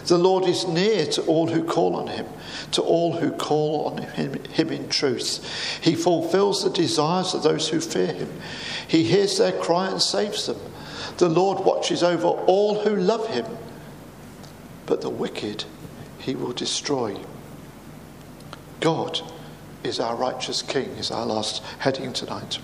The 0.06 0.18
Lord 0.18 0.46
is 0.46 0.66
near 0.66 1.06
to 1.06 1.22
all 1.22 1.48
who 1.48 1.64
call 1.64 1.96
on 1.96 2.08
him, 2.08 2.26
to 2.72 2.82
all 2.82 3.12
who 3.12 3.32
call 3.32 3.86
on 3.86 3.98
him, 3.98 4.42
him, 4.44 4.70
in 4.70 4.88
truth. 4.88 5.80
He 5.82 5.94
fulfills 5.94 6.62
the 6.62 6.70
desires 6.70 7.34
of 7.34 7.42
those 7.42 7.68
who 7.68 7.80
fear 7.80 8.12
him. 8.12 8.40
He 8.88 9.04
hears 9.04 9.38
their 9.38 9.52
cry 9.52 9.88
and 9.88 10.00
saves 10.00 10.46
them. 10.46 10.58
The 11.18 11.28
Lord 11.28 11.64
watches 11.64 12.02
over 12.02 12.28
all 12.28 12.80
who 12.82 12.96
love 12.96 13.28
him, 13.28 13.46
but 14.86 15.00
the 15.00 15.10
wicked 15.10 15.64
he 16.18 16.34
will 16.34 16.52
destroy. 16.52 17.16
God 18.80 19.20
is 19.84 20.00
our 20.00 20.16
righteous 20.16 20.62
king, 20.62 20.88
is 20.90 21.10
our 21.10 21.26
last 21.26 21.62
heading 21.78 22.12
tonight. 22.12 22.58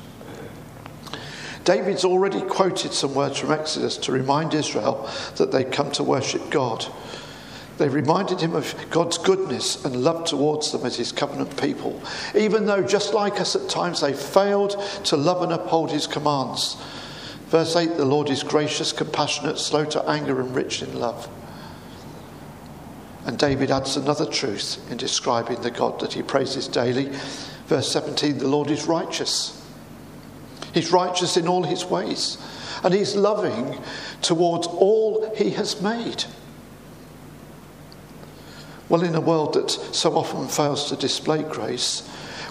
David's 1.68 2.06
already 2.06 2.40
quoted 2.40 2.94
some 2.94 3.14
words 3.14 3.38
from 3.38 3.52
Exodus 3.52 3.98
to 3.98 4.10
remind 4.10 4.54
Israel 4.54 5.06
that 5.36 5.52
they'd 5.52 5.70
come 5.70 5.90
to 5.90 6.02
worship 6.02 6.48
God. 6.48 6.86
They 7.76 7.90
reminded 7.90 8.40
him 8.40 8.56
of 8.56 8.74
God's 8.88 9.18
goodness 9.18 9.84
and 9.84 10.02
love 10.02 10.24
towards 10.24 10.72
them 10.72 10.86
as 10.86 10.96
his 10.96 11.12
covenant 11.12 11.60
people, 11.60 12.00
even 12.34 12.64
though, 12.64 12.82
just 12.82 13.12
like 13.12 13.38
us 13.38 13.54
at 13.54 13.68
times, 13.68 14.00
they 14.00 14.14
failed 14.14 14.82
to 15.04 15.18
love 15.18 15.42
and 15.42 15.52
uphold 15.52 15.90
his 15.90 16.06
commands. 16.06 16.78
Verse 17.48 17.76
8 17.76 17.98
The 17.98 18.04
Lord 18.06 18.30
is 18.30 18.42
gracious, 18.42 18.90
compassionate, 18.90 19.58
slow 19.58 19.84
to 19.84 20.02
anger, 20.08 20.40
and 20.40 20.56
rich 20.56 20.80
in 20.80 20.98
love. 20.98 21.28
And 23.26 23.38
David 23.38 23.70
adds 23.70 23.94
another 23.94 24.24
truth 24.24 24.90
in 24.90 24.96
describing 24.96 25.60
the 25.60 25.70
God 25.70 26.00
that 26.00 26.14
he 26.14 26.22
praises 26.22 26.66
daily. 26.66 27.10
Verse 27.66 27.92
17 27.92 28.38
The 28.38 28.48
Lord 28.48 28.70
is 28.70 28.86
righteous. 28.86 29.57
He's 30.72 30.92
righteous 30.92 31.36
in 31.36 31.48
all 31.48 31.62
his 31.62 31.84
ways, 31.84 32.38
and 32.84 32.92
he's 32.94 33.16
loving 33.16 33.78
towards 34.22 34.66
all 34.66 35.34
he 35.34 35.50
has 35.50 35.80
made. 35.80 36.24
Well, 38.88 39.02
in 39.02 39.14
a 39.14 39.20
world 39.20 39.54
that 39.54 39.70
so 39.70 40.16
often 40.16 40.48
fails 40.48 40.88
to 40.88 40.96
display 40.96 41.42
grace, 41.42 42.06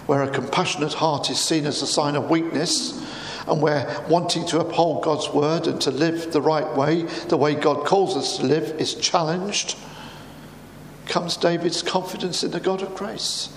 where 0.06 0.22
a 0.22 0.30
compassionate 0.30 0.94
heart 0.94 1.30
is 1.30 1.40
seen 1.40 1.66
as 1.66 1.82
a 1.82 1.86
sign 1.86 2.16
of 2.16 2.30
weakness, 2.30 3.04
and 3.46 3.62
where 3.62 4.04
wanting 4.08 4.46
to 4.46 4.60
uphold 4.60 5.02
God's 5.02 5.28
word 5.30 5.66
and 5.66 5.80
to 5.80 5.90
live 5.90 6.32
the 6.32 6.42
right 6.42 6.76
way, 6.76 7.02
the 7.28 7.36
way 7.36 7.54
God 7.54 7.86
calls 7.86 8.16
us 8.16 8.36
to 8.36 8.44
live, 8.44 8.78
is 8.80 8.94
challenged, 8.94 9.76
comes 11.06 11.36
David's 11.36 11.82
confidence 11.82 12.44
in 12.44 12.50
the 12.50 12.60
God 12.60 12.82
of 12.82 12.94
grace, 12.94 13.48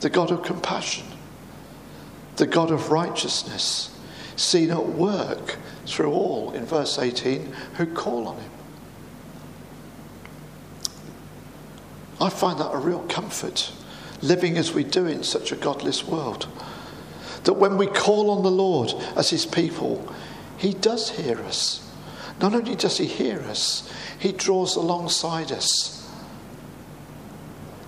the 0.00 0.10
God 0.10 0.30
of 0.30 0.42
compassion, 0.42 1.06
the 2.36 2.46
God 2.46 2.70
of 2.70 2.90
righteousness, 2.90 3.96
seen 4.36 4.70
at 4.70 4.86
work 4.86 5.56
through 5.86 6.10
all, 6.10 6.52
in 6.52 6.64
verse 6.64 6.98
18, 6.98 7.52
who 7.76 7.86
call 7.86 8.28
on 8.28 8.36
him. 8.36 8.50
I 12.20 12.30
find 12.30 12.58
that 12.58 12.72
a 12.72 12.78
real 12.78 13.04
comfort, 13.08 13.72
living 14.22 14.56
as 14.56 14.72
we 14.72 14.84
do 14.84 15.06
in 15.06 15.22
such 15.22 15.52
a 15.52 15.56
godless 15.56 16.06
world. 16.06 16.48
That 17.44 17.54
when 17.54 17.76
we 17.76 17.86
call 17.86 18.30
on 18.30 18.42
the 18.42 18.50
Lord 18.50 18.94
as 19.16 19.30
his 19.30 19.44
people, 19.44 20.10
he 20.56 20.72
does 20.72 21.10
hear 21.10 21.40
us. 21.42 21.86
Not 22.40 22.54
only 22.54 22.74
does 22.74 22.98
he 22.98 23.06
hear 23.06 23.40
us, 23.40 23.92
he 24.18 24.32
draws 24.32 24.76
alongside 24.76 25.52
us. 25.52 26.08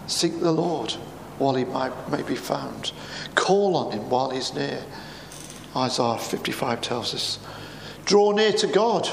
Seek 0.07 0.41
the 0.41 0.53
Lord 0.53 0.95
while 1.39 1.55
he 1.55 1.65
might, 1.65 2.11
may 2.11 2.23
be 2.23 2.37
found. 2.37 2.93
Call 3.35 3.77
on 3.77 3.93
him 3.93 4.09
while 4.11 4.31
he's 4.31 4.55
near. 4.55 4.83
Isaiah 5.75 6.19
55 6.19 6.81
tells 6.81 7.15
us. 7.15 7.39
Draw 8.05 8.33
near 8.33 8.53
to 8.53 8.67
God. 8.67 9.09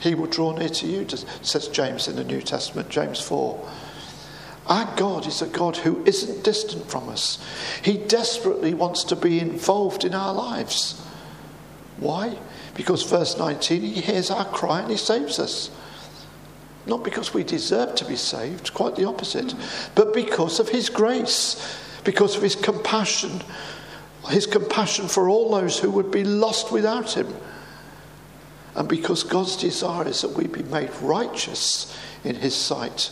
He 0.00 0.14
will 0.14 0.26
draw 0.26 0.56
near 0.56 0.68
to 0.68 0.86
you, 0.86 1.06
says 1.42 1.68
James 1.68 2.08
in 2.08 2.16
the 2.16 2.24
New 2.24 2.42
Testament, 2.42 2.88
James 2.88 3.20
4. 3.20 3.68
Our 4.66 4.96
God 4.96 5.26
is 5.26 5.42
a 5.42 5.46
God 5.46 5.76
who 5.76 6.04
isn't 6.04 6.44
distant 6.44 6.88
from 6.90 7.08
us. 7.08 7.44
He 7.82 7.98
desperately 7.98 8.74
wants 8.74 9.04
to 9.04 9.16
be 9.16 9.40
involved 9.40 10.04
in 10.04 10.14
our 10.14 10.32
lives. 10.32 11.00
Why? 11.98 12.38
Because 12.74 13.02
verse 13.02 13.36
19, 13.36 13.82
He 13.82 14.00
hears 14.00 14.30
our 14.30 14.44
cry 14.44 14.80
and 14.80 14.90
He 14.90 14.96
saves 14.96 15.38
us. 15.38 15.70
Not 16.86 17.04
because 17.04 17.32
we 17.32 17.44
deserve 17.44 17.94
to 17.96 18.04
be 18.04 18.16
saved, 18.16 18.74
quite 18.74 18.96
the 18.96 19.04
opposite, 19.04 19.54
but 19.94 20.12
because 20.12 20.58
of 20.58 20.68
His 20.68 20.88
grace, 20.88 21.78
because 22.04 22.36
of 22.36 22.42
His 22.42 22.56
compassion, 22.56 23.42
His 24.28 24.46
compassion 24.46 25.06
for 25.06 25.28
all 25.28 25.50
those 25.50 25.78
who 25.78 25.90
would 25.90 26.10
be 26.10 26.24
lost 26.24 26.72
without 26.72 27.16
Him. 27.16 27.32
And 28.74 28.88
because 28.88 29.22
God's 29.22 29.56
desire 29.56 30.08
is 30.08 30.22
that 30.22 30.36
we 30.36 30.46
be 30.46 30.62
made 30.64 30.90
righteous 31.00 31.96
in 32.24 32.36
His 32.36 32.54
sight. 32.54 33.10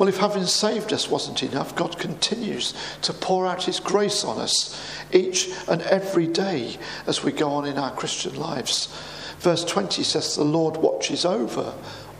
Well, 0.00 0.08
if 0.08 0.16
having 0.16 0.46
saved 0.46 0.94
us 0.94 1.10
wasn't 1.10 1.42
enough, 1.42 1.76
God 1.76 1.98
continues 1.98 2.72
to 3.02 3.12
pour 3.12 3.46
out 3.46 3.64
His 3.64 3.80
grace 3.80 4.24
on 4.24 4.38
us 4.38 4.82
each 5.12 5.50
and 5.68 5.82
every 5.82 6.26
day 6.26 6.78
as 7.06 7.22
we 7.22 7.32
go 7.32 7.50
on 7.50 7.66
in 7.66 7.76
our 7.76 7.92
Christian 7.92 8.34
lives. 8.34 8.88
Verse 9.40 9.64
20 9.64 10.02
says, 10.02 10.36
The 10.36 10.44
Lord 10.44 10.76
watches 10.76 11.24
over 11.24 11.74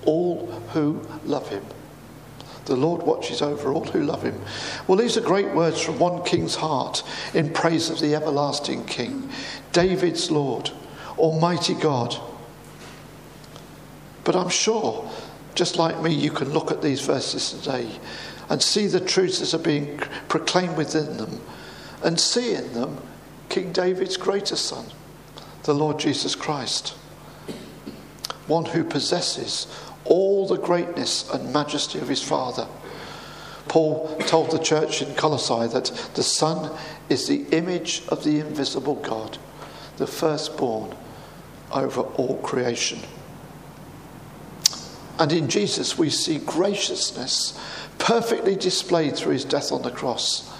all 0.04 0.46
who 0.72 1.00
love 1.24 1.48
Him. 1.48 1.64
The 2.64 2.76
Lord 2.76 3.02
watches 3.02 3.42
over 3.42 3.72
all 3.72 3.84
who 3.84 4.02
love 4.02 4.22
Him. 4.22 4.40
Well, 4.86 4.96
these 4.96 5.16
are 5.16 5.22
great 5.22 5.54
words 5.54 5.80
from 5.80 5.98
one 5.98 6.22
king's 6.24 6.56
heart 6.56 7.02
in 7.34 7.52
praise 7.52 7.90
of 7.90 8.00
the 8.00 8.14
everlasting 8.14 8.86
King, 8.86 9.30
David's 9.72 10.30
Lord, 10.30 10.70
Almighty 11.18 11.74
God. 11.74 12.16
But 14.24 14.36
I'm 14.36 14.48
sure 14.48 15.10
just 15.54 15.76
like 15.76 16.00
me, 16.00 16.14
you 16.14 16.30
can 16.30 16.50
look 16.50 16.70
at 16.70 16.80
these 16.80 17.00
verses 17.00 17.52
today 17.52 17.90
and 18.48 18.62
see 18.62 18.86
the 18.86 19.00
truths 19.00 19.40
that 19.40 19.52
are 19.52 19.62
being 19.62 19.98
proclaimed 20.28 20.76
within 20.76 21.18
them 21.18 21.40
and 22.02 22.18
see 22.18 22.54
in 22.54 22.72
them 22.72 22.98
King 23.48 23.72
David's 23.72 24.16
greatest 24.16 24.64
son, 24.64 24.86
the 25.64 25.74
Lord 25.74 25.98
Jesus 25.98 26.34
Christ, 26.34 26.94
one 28.50 28.66
who 28.66 28.84
possesses 28.84 29.66
all 30.04 30.46
the 30.46 30.58
greatness 30.58 31.30
and 31.30 31.52
majesty 31.52 31.98
of 31.98 32.08
his 32.08 32.22
Father. 32.22 32.66
Paul 33.68 34.16
told 34.26 34.50
the 34.50 34.58
church 34.58 35.00
in 35.00 35.14
Colossae 35.14 35.68
that 35.72 36.10
the 36.14 36.22
Son 36.22 36.76
is 37.08 37.28
the 37.28 37.44
image 37.56 38.02
of 38.08 38.24
the 38.24 38.40
invisible 38.40 38.96
God, 38.96 39.38
the 39.96 40.06
firstborn 40.06 40.94
over 41.72 42.00
all 42.00 42.38
creation. 42.38 42.98
And 45.20 45.32
in 45.32 45.48
Jesus, 45.48 45.96
we 45.96 46.10
see 46.10 46.38
graciousness 46.38 47.58
perfectly 47.98 48.56
displayed 48.56 49.16
through 49.16 49.34
his 49.34 49.44
death 49.44 49.70
on 49.70 49.82
the 49.82 49.90
cross. 49.90 50.50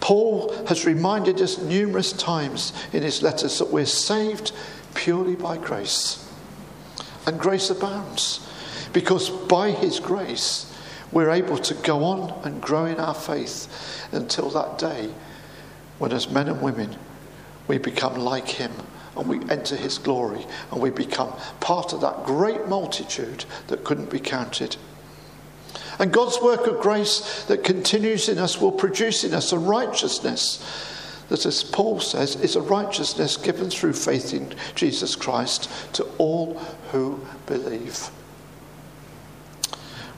Paul 0.00 0.52
has 0.66 0.86
reminded 0.86 1.40
us 1.40 1.58
numerous 1.58 2.12
times 2.12 2.72
in 2.92 3.02
his 3.02 3.22
letters 3.22 3.58
that 3.58 3.70
we're 3.70 3.86
saved 3.86 4.52
purely 4.94 5.36
by 5.36 5.58
grace. 5.58 6.25
And 7.26 7.38
grace 7.38 7.70
abounds 7.70 8.48
because 8.92 9.28
by 9.28 9.72
his 9.72 10.00
grace, 10.00 10.72
we're 11.12 11.30
able 11.30 11.58
to 11.58 11.74
go 11.74 12.04
on 12.04 12.46
and 12.46 12.62
grow 12.62 12.86
in 12.86 12.98
our 12.98 13.14
faith 13.14 14.08
until 14.12 14.50
that 14.50 14.78
day 14.78 15.12
when, 15.98 16.12
as 16.12 16.30
men 16.30 16.48
and 16.48 16.60
women, 16.60 16.96
we 17.68 17.78
become 17.78 18.14
like 18.14 18.48
him 18.48 18.72
and 19.16 19.28
we 19.28 19.38
enter 19.50 19.76
his 19.76 19.98
glory 19.98 20.44
and 20.70 20.80
we 20.80 20.90
become 20.90 21.32
part 21.60 21.92
of 21.92 22.00
that 22.02 22.24
great 22.24 22.68
multitude 22.68 23.44
that 23.68 23.84
couldn't 23.84 24.10
be 24.10 24.20
counted. 24.20 24.76
And 25.98 26.12
God's 26.12 26.38
work 26.42 26.66
of 26.66 26.80
grace 26.80 27.44
that 27.44 27.64
continues 27.64 28.28
in 28.28 28.38
us 28.38 28.60
will 28.60 28.72
produce 28.72 29.24
in 29.24 29.32
us 29.32 29.52
a 29.52 29.58
righteousness 29.58 30.62
that, 31.28 31.44
as 31.46 31.64
Paul 31.64 32.00
says, 32.00 32.36
is 32.36 32.56
a 32.56 32.60
righteousness 32.60 33.36
given 33.36 33.70
through 33.70 33.94
faith 33.94 34.32
in 34.32 34.54
Jesus 34.74 35.16
Christ 35.16 35.68
to 35.94 36.04
all 36.18 36.54
who 36.92 37.20
believe. 37.46 38.10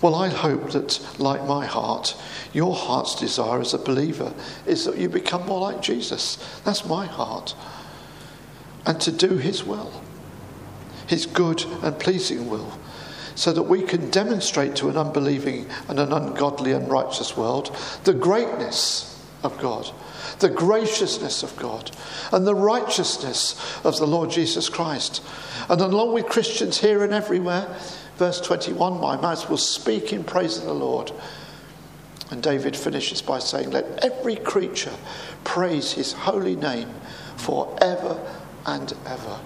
Well, 0.01 0.15
I 0.15 0.29
hope 0.29 0.71
that, 0.73 1.01
like 1.19 1.45
my 1.45 1.67
heart, 1.67 2.17
your 2.53 2.75
heart's 2.75 3.17
desire 3.17 3.61
as 3.61 3.75
a 3.75 3.79
believer 3.79 4.33
is 4.67 4.85
that 4.85 4.99
you 4.99 5.09
become 5.09 5.47
more 5.47 5.61
like 5.61 5.83
Jesus. 5.83 6.37
That's 6.65 6.85
my 6.85 7.07
heart 7.07 7.55
and 8.89 8.99
to 9.03 9.13
do 9.13 9.37
His 9.37 9.63
will, 9.63 10.03
His 11.07 11.27
good 11.27 11.63
and 11.83 12.01
pleasing 12.01 12.49
will, 12.49 12.73
so 13.35 13.53
that 13.53 13.65
we 13.65 13.83
can 13.83 14.11
demonstrate 14.11 14.75
to 14.77 14.89
an 14.89 14.97
unbelieving 14.97 15.69
and 15.89 16.01
an 16.01 16.13
ungodly 16.13 16.73
and 16.73 16.91
righteous 16.91 17.37
world 17.37 17.77
the 18.05 18.15
greatness 18.15 19.23
of 19.43 19.61
God, 19.61 19.91
the 20.41 20.49
graciousness 20.49 21.43
of 21.43 21.57
God, 21.57 21.91
and 22.33 22.47
the 22.47 22.55
righteousness 22.55 23.57
of 23.85 23.99
the 23.99 24.07
Lord 24.07 24.31
Jesus 24.31 24.69
Christ. 24.69 25.23
And 25.69 25.81
along 25.81 26.15
with 26.15 26.27
Christians 26.27 26.79
here 26.79 27.03
and 27.03 27.13
everywhere, 27.13 27.77
verse 28.17 28.41
21 28.41 29.01
my 29.01 29.17
mouth 29.17 29.49
will 29.49 29.57
speak 29.57 30.13
in 30.13 30.25
praise 30.25 30.59
of 30.59 30.65
the 30.65 30.75
Lord. 30.75 31.13
And 32.31 32.43
David 32.43 32.77
finishes 32.77 33.23
by 33.23 33.39
saying, 33.39 33.71
Let 33.71 34.05
every 34.05 34.37
creature 34.37 34.95
praise 35.45 35.93
his 35.93 36.13
holy 36.13 36.57
name 36.57 36.91
forever 37.37 38.21
and 38.67 38.93
ever. 39.07 39.41